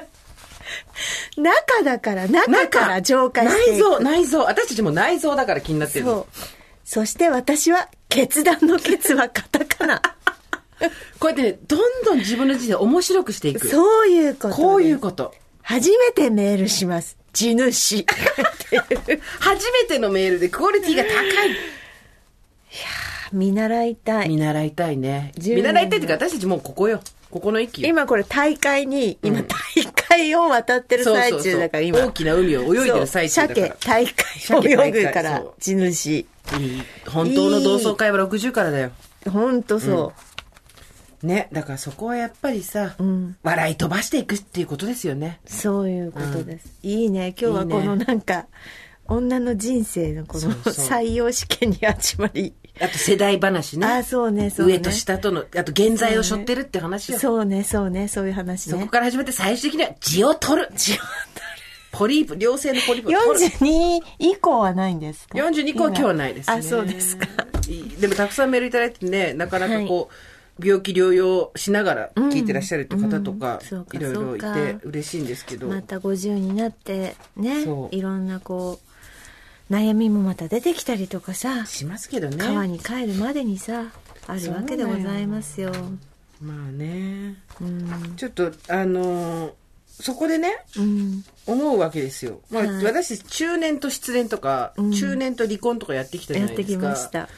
[1.35, 3.71] 中だから、中から浄化して。
[3.71, 4.39] 内臓、内臓。
[4.43, 6.11] 私たちも内臓だから気になってるの。
[6.11, 6.25] そう。
[6.85, 10.01] そして私は、決断の決はカタカナ。
[11.19, 13.67] こうやってね、どんどん自分の人生を面白くしていく。
[13.67, 14.55] そういうこと。
[14.55, 15.33] こういうこと。
[15.61, 17.17] 初めてメールします。
[17.31, 18.05] 地主。
[19.39, 21.09] 初めてのメールでクオリティが高
[21.45, 21.55] い。
[23.31, 24.29] 見習いたい。
[24.29, 25.31] 見習いたいね。
[25.37, 27.01] 10見習いたいっていうか、私たちもうここよ。
[27.31, 27.89] ここの駅よ。
[27.89, 29.47] 今これ大会に、今大
[30.07, 31.99] 会を渡ってる最中だから今。
[31.99, 33.67] 大きな海を泳いでる最中だから。
[33.67, 36.09] 鮭大会を泳ぐから地主。
[36.11, 38.91] いい本当の同窓会は60からだよ。
[39.31, 40.13] ほんとそ
[41.23, 41.49] ね。
[41.51, 43.03] だからそこはやっぱりさ、う。
[43.03, 43.37] うん。
[43.43, 45.39] 笑い飛ばしていくっていうことですよね。
[45.45, 46.77] そういうことです。
[46.83, 47.35] いいね。
[47.39, 48.47] 今日はこのなんか、
[49.05, 52.53] 女の人生のこのそうそう採用試験に始まり。
[52.79, 53.85] あと世代話ね。
[53.85, 54.73] あ、そうね、そうね。
[54.73, 57.19] 上と下との、あと現在を背負ってるって話よ。
[57.19, 58.81] そそうね、そうね、そういう話ね。
[58.81, 60.69] こから始めて最終的には字を取る。
[60.75, 60.95] 字を
[61.91, 63.51] ポリープ、良性のポリープを取る。
[63.51, 66.55] 42以降はないんですか？42個は今日はないですね。
[66.55, 67.27] あ、そうですか。
[67.67, 70.13] いいでもたくさんメールいただいてね、なかなかこう、
[70.59, 73.59] 病気療養しながら聞いてらっしゃるって方とか
[73.93, 75.67] いろいろいてか嬉しいんですけど。
[75.67, 78.79] また50になってねいろんなこ
[79.69, 82.37] う悩みもまた出てきたりとかさしますけどね。
[82.37, 83.85] 川に帰るまでにさ
[84.27, 85.71] あるわけでございますよ。
[86.41, 87.37] まあね。
[87.61, 88.15] うん。
[88.15, 89.53] ちょっと、あのー
[90.01, 91.23] そこでね、うん。
[91.45, 92.41] 思うわけですよ。
[92.49, 92.83] まあ、はい。
[92.83, 94.91] 私、中年と失恋とか、うん。
[94.91, 97.19] 中年と離婚とかやってきたじゃやってきないですか。
[97.21, 97.29] ました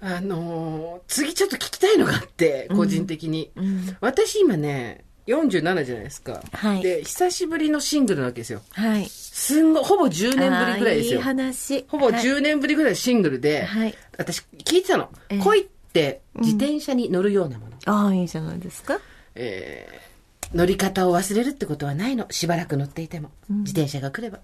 [0.00, 3.50] あのー次ちょっと聞きたいのがあって、個人的に。
[3.56, 6.42] うん私今ね、47じゃないですか。
[6.52, 8.62] はいで、久しぶりのシングルなわけですよ。
[8.72, 11.20] はいすんごい、ほぼ10年ぶりぐらいですよ。
[11.20, 15.10] 話ほぼはい10年ぶりぐらいシングルで、はい私聞いてたの。
[15.28, 17.76] ええ恋って自転車に乗るようなもの。
[17.86, 19.00] ああいいじゃないですか
[19.34, 20.06] えー
[20.54, 22.26] 乗り方を忘れるってことはないの。
[22.30, 23.30] しばらく乗っていても。
[23.50, 24.38] 自転車が来れば。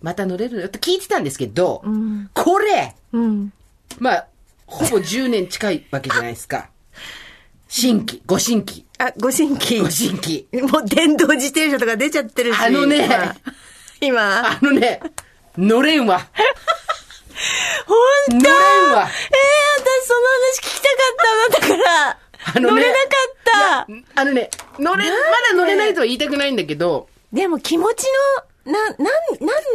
[0.00, 3.52] また乗れるのよって聞いてたんですけど、うんこれうん
[3.98, 4.26] まあ、
[4.70, 6.70] ほぼ10年近いわけじゃないですか。
[7.68, 10.46] 新規、ご新規、あご新規ご新規。
[10.52, 13.34] もう電動自転車とか出ちゃってるしあのね今
[14.00, 15.00] 今あのね、
[15.58, 16.20] 乗れんわ。
[17.86, 19.08] ほんと乗れんわ。
[19.08, 19.42] ええ
[19.78, 22.18] 私その話聞きたかったんだから。
[22.54, 23.40] あのね乗れなかっ
[24.14, 24.20] た。
[24.20, 28.04] あのね、乗れ、まだ乗れないとは言いたくないんだけど、でも気持ち
[28.36, 28.96] の、な、なん、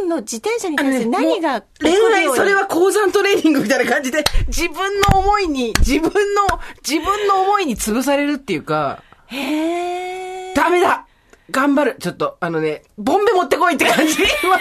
[0.00, 6.42] 何の自転車に対して何が、もう恋愛、それは鉱山トレーニングみたいな感じで、自分の思いに、自分の、
[6.86, 10.54] 自分の思いに潰されるっていうか、へえ。
[10.54, 11.06] ダメだ
[11.50, 14.14] 頑張るちょっと、あのね、ボンベ持ってこいって感じ。
[14.42, 14.58] 今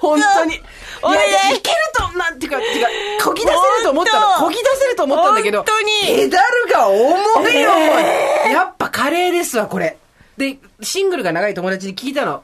[0.00, 0.60] 本当に。
[1.02, 2.88] 俺ねいやいけると、なんていうか、てか、
[3.24, 4.46] こぎ出せると思ったの。
[4.46, 7.96] こぎ出せると思ったんだけど、本当にペダルが重いよ、こ
[8.46, 9.98] れやっぱカレーですわ、これ。
[10.36, 12.42] で、シングルが長い友達に聞いたの。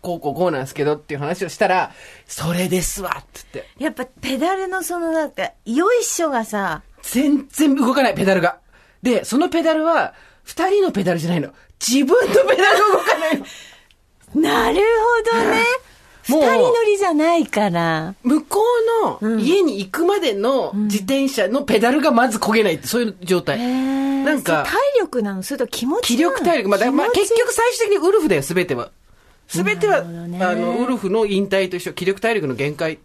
[0.00, 1.92] こうこうこうなんですけどっていう話をしたら、
[2.26, 3.84] それですわ、って言って。
[3.84, 8.58] やっぱペダルのそのなんか、よいしょがさ、全然動かない、ペダルが。
[9.02, 11.50] で、そのペダルは、二人のペダルじゃないの。
[11.86, 13.44] 自分のペダルが動かないの。
[14.40, 14.80] なる
[15.32, 15.62] ほどね。
[16.28, 18.14] 二 もう人乗りじゃないから。
[18.22, 18.60] 向こ
[19.02, 23.58] うの家に行くまでの自転車のペダルがまず焦げないって、そういう状態。
[23.58, 24.24] へえ。
[24.24, 25.42] なんか体力なの？
[25.42, 26.68] それと気持ち気力体力。
[26.68, 28.90] まあ、まあ結局最終的にウルフだよ、すべては。
[29.48, 32.98] すべては、ねあの、ウルフの引退と一緒、気力体力の限界。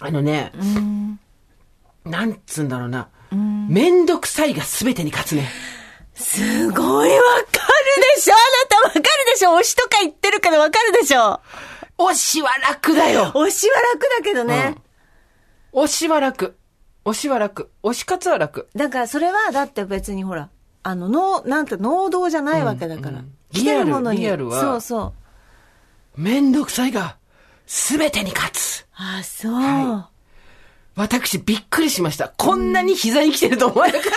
[0.00, 1.20] あのね、うん。
[2.04, 3.08] なんつうんだろうな。
[3.32, 3.68] うん。
[3.68, 5.48] めんどくさいがすべてに勝つね。
[6.14, 7.46] すごいわかる
[8.16, 9.02] でしょあなたわかる
[9.32, 11.40] でしょ推しとか言ってるけどわかるでしょ
[11.98, 13.32] 推しは楽だよ。
[13.34, 14.76] 推しは楽だけどね。
[15.72, 16.56] 推しは楽。
[17.04, 17.70] 推しは楽。
[17.82, 18.68] 推し活は楽。
[18.74, 20.48] だからそれは、だって別にほら、
[20.82, 23.10] あの、の、なんて、能動じゃないわけだから。
[23.10, 24.20] うんうん来てるものに。
[24.20, 25.23] リアルリアルはそうそう。
[26.16, 27.16] めんどくさいが、
[27.66, 28.86] すべてに勝つ。
[28.94, 29.52] あ、そう。
[29.54, 30.08] は
[30.96, 32.32] 私、びっくりしました。
[32.36, 34.10] こんなに膝に来てると思わなかった。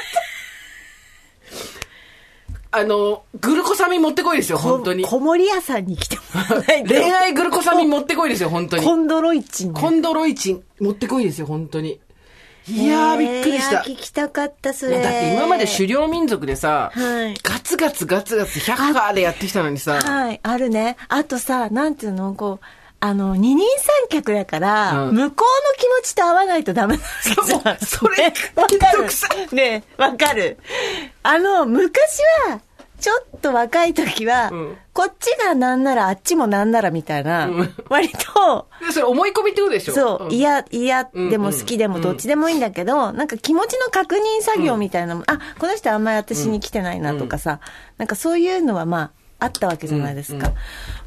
[2.80, 5.04] あの、グルコサミン持ってこいですよ、本当に。
[5.04, 6.90] 小森屋さんに来てもらわないと。
[6.90, 8.84] 恋愛グルコサミン持ってこいですよ、本当に。
[8.84, 9.82] コンドロイチンね。
[9.82, 12.00] コンドロイチン持ってこいですよ、本当に。
[12.70, 13.78] いやー、びっくりした。
[13.78, 15.02] えー聞きたかった、それ。
[15.02, 20.98] だって今まで狩猟民族でさ、はいガツガツガツガツ100カーでやってきたのにさ、はい、あるね。
[21.08, 22.66] あとさ、なんていうの、こう、
[23.00, 27.44] あの、二人三脚だから、うん向こうの気持ちと合わないとダメなんですよ。
[27.86, 29.56] それねわかる。
[29.56, 30.58] ねわかる。
[31.24, 32.60] あの、昔は、
[33.00, 34.78] ちょっと若い時は、うん。
[34.94, 37.74] こっちがなんならあっちもなんならみたいな、うん。
[37.90, 39.94] 割と、でそれ思い込みってことでしょ？
[39.94, 40.32] そう、ん。
[40.32, 47.60] 嫌、嫌うんでも好きでもどっちでもいいんだけど、なんか気持ちの確認作業みたいなのも、あ、この人あんまり私に来てないなとかさ、
[47.98, 50.54] なんかそういうのはまあ、あったわけじゃないですか。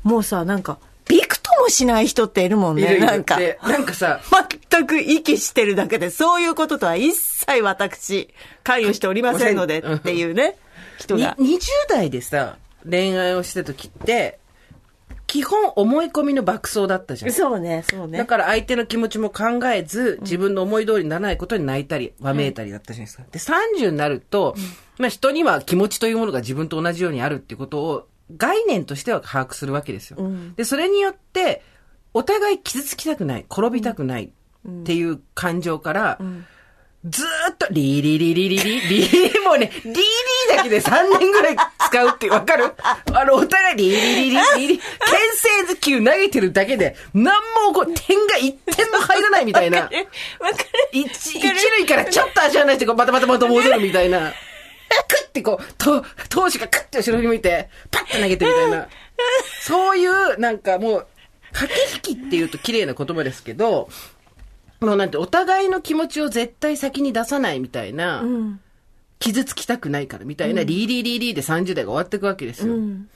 [0.04, 0.78] もうさ、なんか、
[1.08, 3.36] びくともしない人っているもんね、なんか。
[3.36, 4.20] でなんかさ、
[4.70, 8.32] 全く息してるだけで、そういうこととは一切私、
[8.62, 10.56] 関与しておりませんのでうんっていうね、
[11.00, 11.36] 人にが。
[11.38, 14.38] 20代でさ、恋愛をしてた時って、
[15.26, 17.32] 基本思い込みの爆走だったじゃん。
[17.32, 18.18] そうね、そうね。
[18.18, 23.24] だから相手の気持ちも考えず、自分の思い通りにならないことに泣いたり、わめいたりだったじゃないですか。
[23.30, 24.56] で、30になると、
[24.98, 30.16] まあ人には気持ちというものが自分と同じようにあるっていうことを、概念としては把握するわけですよ。
[30.18, 31.62] うんで、それによって、
[32.12, 34.32] お互い傷つきたくない、転びたくない
[34.68, 36.18] っていう感情から、
[37.02, 40.00] ずーっと、リーリリリリリリりもうね、リリ
[40.54, 41.56] だけで3年ぐらい
[41.88, 42.74] 使うってわかる？
[43.14, 44.86] あの、お互いリリリリリリ、牽
[45.34, 49.80] 制図球投げてるだけで、なんもこう、点が1点も入らないみたいな。
[49.80, 49.98] わかる
[50.92, 54.34] 一塁からちょっと足を離して、こう、バタバタバタ戻るみたいな。
[55.08, 58.88] クッてこう、と、投手がクッて後ろに向いて、パッて投げてみたいな。
[59.62, 61.06] そういう、なんかもう、
[61.52, 61.72] 駆
[62.02, 63.88] け引きって言うと綺麗な言葉ですけど、
[64.80, 68.60] もうなんて、お互いの気持ちを絶対先に出さないみたいな、うん。
[69.18, 72.74] 傷つきたくないからみたいな、リーリーリーリーで30代が終わっていくわけですよ。
[72.74, 73.08] うん。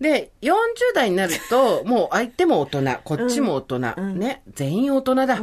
[0.00, 0.52] で、40
[0.94, 3.78] 代になると、もう相手も大人、 こっちも大人、
[4.14, 5.40] ね、全員大人だ。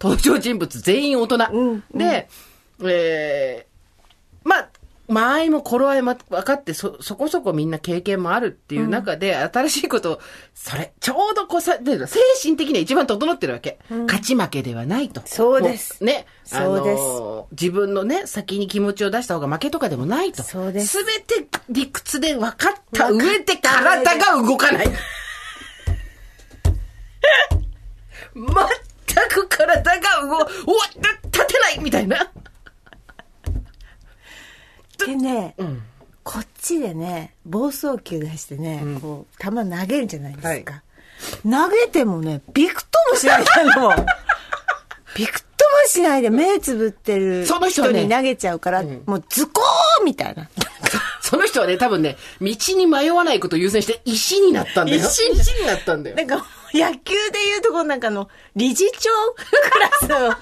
[0.00, 1.38] 登場人物全員大人。
[1.52, 2.28] うんで、
[2.82, 4.68] えー、まあ、
[5.10, 10.20] 間合いも頃合いも分かって、そ、そこそこみんな経験もあるっていう中で、新しいことを、
[10.54, 13.80] それ、ちょうどこうさ、で精神的には一番整ってるわけ。
[14.06, 15.20] 勝ち負けではないと。
[15.24, 16.26] そうですもね。
[16.44, 20.42] そうですあのー自分のね、先に気持ちを出した方が負けとかでもないと。
[20.42, 24.86] そうですすべて理屈で分かった上で体が動かない。
[28.34, 30.46] 全く体が動、おわ
[31.32, 32.30] 立てないみたいな。
[35.06, 35.82] でね、うん。
[36.22, 40.82] こっちでね、暴走球出してね、こう、球投げるじゃないですか。
[41.42, 43.44] 投げてもね、びくともしない
[43.76, 43.94] の。
[45.16, 50.48] びくともしないで目つぶってるその人に投げちゃうから、んもうズコーみたいな。
[51.20, 54.98] その人はね、多分ね、道に迷わないことを優先して石になったんだよ。
[54.98, 56.22] 石石になったんだよな。
[56.22, 59.10] んか、野球でいうとこなんかの、理事長
[59.70, 60.32] クラスの、なん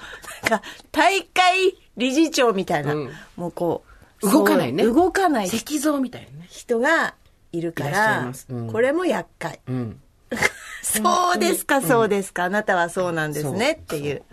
[0.49, 3.88] か、大会理事長みたいな、うんもうこう、
[4.21, 6.47] 動かないね動かない石像みたいなね。
[6.49, 7.15] 人が
[7.51, 9.59] いるかいらうんこれも厄介。
[9.67, 10.01] うん。
[10.83, 12.45] そうですか、そうですか。
[12.45, 14.23] あなたはそうなんですねっていう。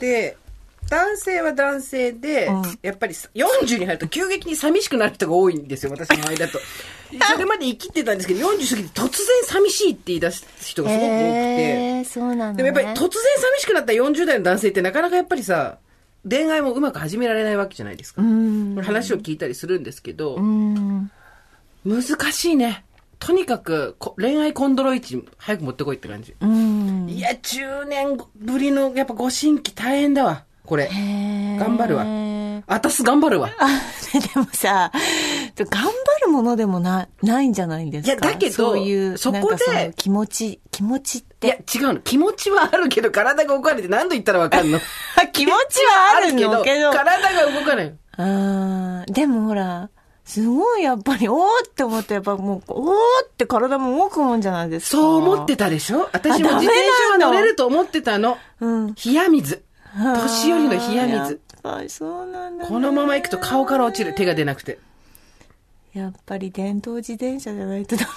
[0.00, 0.36] で、
[0.88, 6.60] 男性は男性で、うんやっぱり40に入ると急激に寂しくなる人が多いんですよ、私の周りだと。
[7.32, 11.16] それまで生きてたんですけど、40過ぎて突然寂しいって言い出す人がすごく多くて。
[11.16, 12.70] へーそうなんだ、ね。
[12.70, 15.78] でもやっぱり突然寂しくなった40代の男性ってなかなかやっぱりさ、
[16.28, 18.22] 恋愛もうまく始められないわけじゃないですか。
[18.82, 21.10] 話を聞いたりするんですけど、うん。
[21.84, 22.02] 難
[22.32, 22.84] しいね。
[23.18, 26.34] とにかくこ恋愛コンドロイチ早く持ってこいって感じ。
[26.40, 27.08] うん。
[27.08, 30.44] いや、10年ぶりのやっぱご新規大変だわ。
[30.64, 30.88] これ。
[30.88, 32.45] 頑頑張るわ。
[32.66, 33.50] あたす頑張るわ。
[33.58, 33.68] あ、
[34.34, 34.90] でもさ、
[35.56, 35.90] 頑張
[36.24, 38.12] るものでもな、ないんじゃないんですか？
[38.12, 41.78] いやだけどそういう、そこで気持ち、気持ちっいや、て。
[41.78, 42.00] 違うの。
[42.00, 44.78] 気持ちはあるけど、体が動かないって何度言ったらわかんの？
[45.32, 46.62] 気持ちはあるの？
[46.62, 46.90] けど。
[46.92, 47.94] 体が動かない。
[48.18, 49.90] あーでもほら、
[50.24, 51.38] すごいやっぱり、おー
[51.68, 52.94] って思って、やっぱもう、おー
[53.26, 54.96] って体も動くもんじゃないですか。
[54.96, 56.08] そう思ってたでしょ？
[56.12, 56.74] 私もあ自転
[57.08, 58.36] 車は乗れると思ってたの。
[58.60, 58.94] うん。
[58.94, 59.62] 冷や水。
[59.96, 61.40] 年寄りの冷や水。
[61.66, 62.68] ぱりそうなんだ、ね。
[62.68, 64.14] このまま行くと顔から落ちる。
[64.14, 64.78] 手が出なくて。
[65.92, 68.08] やっぱり電動自転車じゃないとダメ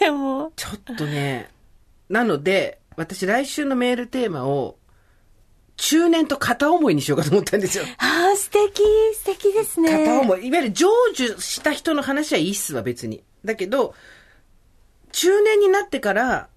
[0.00, 0.52] だね、もう。
[0.56, 1.50] ちょっとね、
[2.08, 4.76] なので、私来週のメールテーマを、
[5.76, 7.84] 中年と片思いにしようかと思ったんですよ。
[7.98, 8.82] ああ、素敵、
[9.14, 10.06] 素敵ですね。
[10.06, 10.46] 片思い。
[10.48, 13.22] いわゆる成就した人の話はいいっすわ、別に。
[13.44, 13.94] だけど、
[15.12, 16.48] 中年になってから、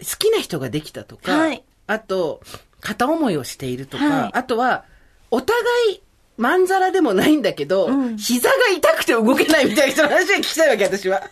[0.00, 2.42] 好きな人ができたとか、はいあと、
[2.80, 4.84] 片思いをしているとか、はいあとは、
[5.34, 5.60] お互
[5.92, 6.00] い、
[6.36, 11.22] まんざらでもないんだけど、うん膝が痛くて動けないみたいな人の話が聞きたいわけ、私は。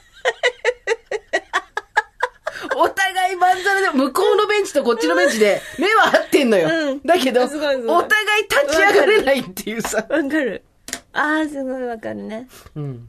[2.74, 6.68] お互いまんざらで、向こうのベンチとこっちのベンチで、目は合ってんのよ。
[6.68, 9.98] うんだけど、お互い立ち上がれないっていうさ。
[9.98, 10.64] わかる。
[11.12, 12.48] ああ、すごいわかるね。
[12.74, 13.08] うん。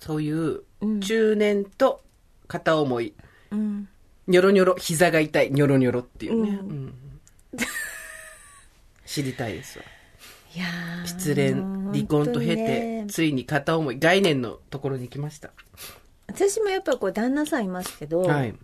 [0.00, 2.02] そういううん、中年と
[2.48, 3.14] 片思い、
[3.50, 3.88] うん。
[4.26, 6.50] ニョロニョロ、膝が痛い、ニョロニョロっていうね。
[6.50, 6.94] うんうん
[9.06, 9.84] 知りたいですわ。
[10.54, 11.52] いやー失恋、
[11.92, 15.50] 離婚と経て、ねついに片思い、概念のところに行きました。
[16.26, 18.54] 私もやっぱこう旦那さんいますけど、はい。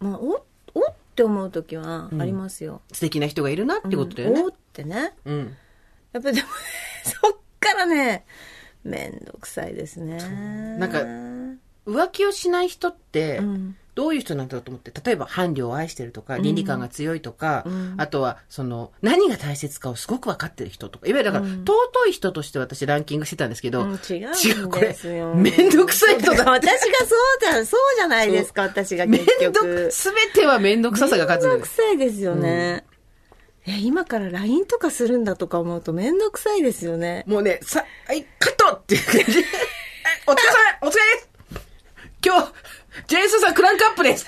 [0.00, 0.44] まあ、お
[0.74, 2.82] おって思う時はありますよ。
[2.92, 4.48] 素敵な人がいるなってことだよねうんお。
[4.48, 5.12] ってね。
[5.24, 5.56] うん。
[6.12, 6.54] やっぱりでもね、
[7.04, 8.24] そっからね、
[8.82, 10.16] めんどくさいですね。
[10.78, 10.98] なんか
[11.86, 13.76] 浮気をしない人ってう、ん。
[13.94, 25.34] どういう人なんだろうと思って、例えば伴侶を愛してるとか、倫理観が強いとか、うんあとは、その、何が大切かをすごく分かってる人とか、いわゆるだから、うん尊い人として私ランキングしてたんですけど、うん違違ううんこれですよ。
[25.34, 27.14] めんどくさい人だ私がそ
[27.50, 29.90] うだ、そうじゃないですか、私がめ結んど局く、。
[29.90, 32.84] すべてはめんどくささが勝つめんどくさいですよね。
[33.66, 37.24] え、今から LINE とかするんだとか思うとめんどくさいですよね。
[37.28, 39.42] もうね、さ、はい、カットっていう感じ。
[39.42, 39.44] はい
[40.26, 40.48] お疲れ様
[40.82, 41.28] お疲れです
[42.24, 42.52] 今日、
[43.06, 44.26] ジェイソンさんクランクアップです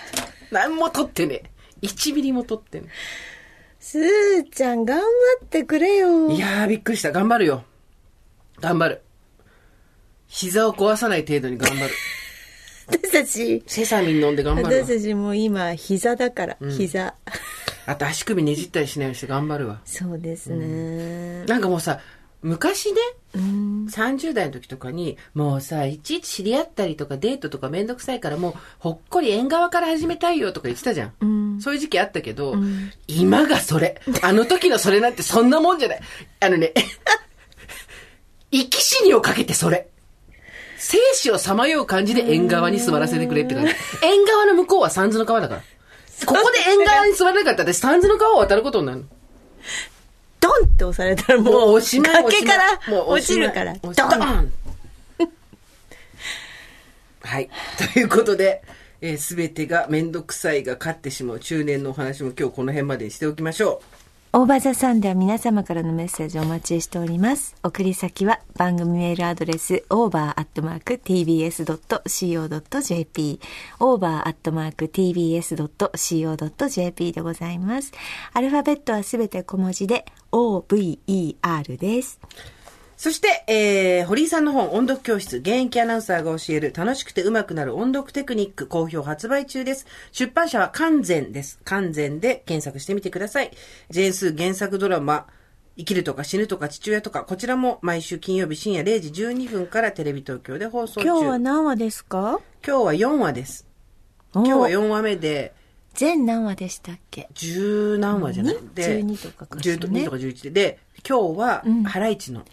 [0.51, 1.43] 何も撮ってね
[1.83, 1.87] え。
[1.87, 2.89] 1ミリも撮ってね
[3.79, 5.05] すーちゃん頑張
[5.45, 6.31] ってくれよ。
[6.31, 7.13] いやー、びっくりした。
[7.13, 7.65] 頑張るよ。
[8.59, 9.03] 頑張る。
[10.27, 11.91] 膝を壊さない程度に頑張る。
[12.87, 14.73] 私たち、セサミン飲んで頑張るわ。
[14.73, 17.15] 私たちもう今膝だから、膝。
[17.87, 19.83] あと足首ねじったりしないようにして頑張るわ。
[19.85, 21.45] そうですね。
[21.45, 22.01] なんかもうさ、
[22.45, 23.01] 昔ね、
[23.35, 23.87] うん。
[23.87, 31.13] 30代の時とかに、もうさ、いちいち知り合ったりとかデートとかめんどくさいからもう、ほっこり縁側から始めたいよとか言ってたじゃん。
[31.23, 31.61] うん。
[31.63, 33.99] そういう時期あったけど、ん今がそれ。
[34.21, 36.01] あの時のそれなんてそんなもんじゃない。
[36.41, 36.75] あのね、
[38.53, 39.89] 生き死にをかけてそれ。
[40.77, 43.73] 生死をさまよう感じで縁側に座らせてくれって感じ。
[44.03, 45.63] 縁側の向こうは三途の川だから。
[46.27, 49.05] ここで縁側に座れなかったら私三途の川を渡ることになるの。
[50.45, 52.23] ドンって押されたらもう、おしまい。
[52.23, 54.53] 崖から落ちるから、ドンン
[57.23, 57.49] はい。
[57.95, 58.63] ということで、
[59.01, 63.94] えすべてがめんどくさいが勝ってしまう中年のお話も今日この辺までにしておきましょう。
[64.37, 67.55] オーバーザさんでは皆様からのメッセージをお待ちしております。
[67.63, 70.41] 送り先は番組メールアドレス over.tbs.co.jp
[73.79, 74.73] over.tbs.co.jp
[77.13, 77.93] でございます。
[78.33, 82.19] アルファベットはすべて小文字で over です。
[82.97, 89.87] そして、えー、堀井さんの本、音読教室、現役アナウンサーが教える楽しくて上手くなる音読テクニック、好評発売中です。
[90.13, 91.59] 出版社は完全です。
[91.65, 93.51] 完全で検索してみてください。
[93.91, 95.27] ジェーンスー原作ドラマ、
[95.77, 101.07] 生きるとか死ぬとか父親とか、こちらも毎週金曜日深夜0時12分からテレビ東京で放送中。
[101.09, 102.41] 今日は何話ですか？
[102.65, 103.67] 今日は4話です。
[104.33, 105.53] 今今日は4話目で、
[105.95, 107.29] 全何話でしたっけ？
[107.35, 112.45] 十何話じゃないにで、12とかかね12とか11で、で、今日はうん、ハライチの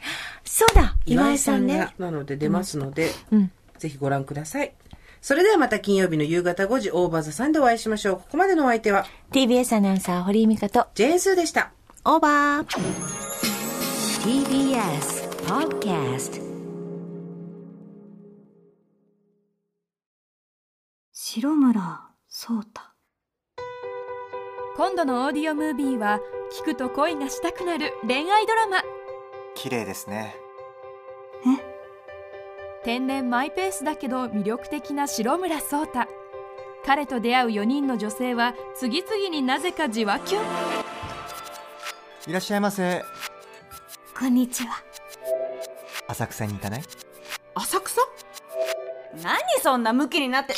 [0.44, 3.52] そうだ岩岩井井さんがさんね。、なので出ますので、うん。
[3.78, 4.74] ぜひご覧ください。
[5.22, 8.16] それではまた金曜日の夕方5時、オーバーザさんでお会いしましょう。
[8.18, 11.72] ここまでのお相手は、TBS アナウンサー堀井美香とジェーンスーでした。
[12.04, 13.42] オーバー
[14.24, 16.42] TBS Podcast
[21.12, 22.96] 白村そうた
[24.76, 26.20] 今度のオーディオムービーは
[26.60, 28.84] 聞くと恋がしたくなる恋愛ドラマ。
[29.56, 30.36] 綺麗ですね。
[32.84, 36.08] 天然マイペースだけど魅力的な白村颯太。
[36.86, 40.44] 彼と出会う4人の女性は次々になぜかじわキュン
[42.28, 43.04] いらっしゃいませ。
[44.18, 44.84] こんにちは。
[46.08, 46.84] 浅草に行かない？
[47.56, 48.02] 浅草？
[49.24, 50.56] 何そんなムキになって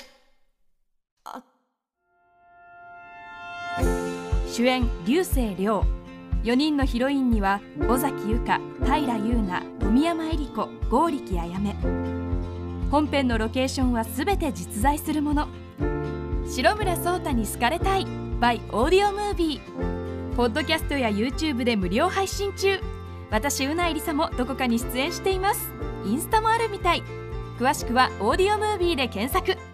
[4.53, 5.83] 主演竜星涼。
[6.43, 11.75] 4人のヒロインには尾崎由香平優奈富山恵里子剛力あやめ
[12.91, 15.47] 本編のロケーションは全て実在するもの。
[16.47, 18.05] 白村颯太に好かれたい。
[18.39, 22.79] by オーディオムービーポッドキャストや YouTube で無料配信中。
[23.31, 25.71] 私うないりさもどこかに出演しています。
[26.05, 27.01] インスタもあるみたい。
[27.57, 29.72] 詳しくは「オーディオムービー」で検索。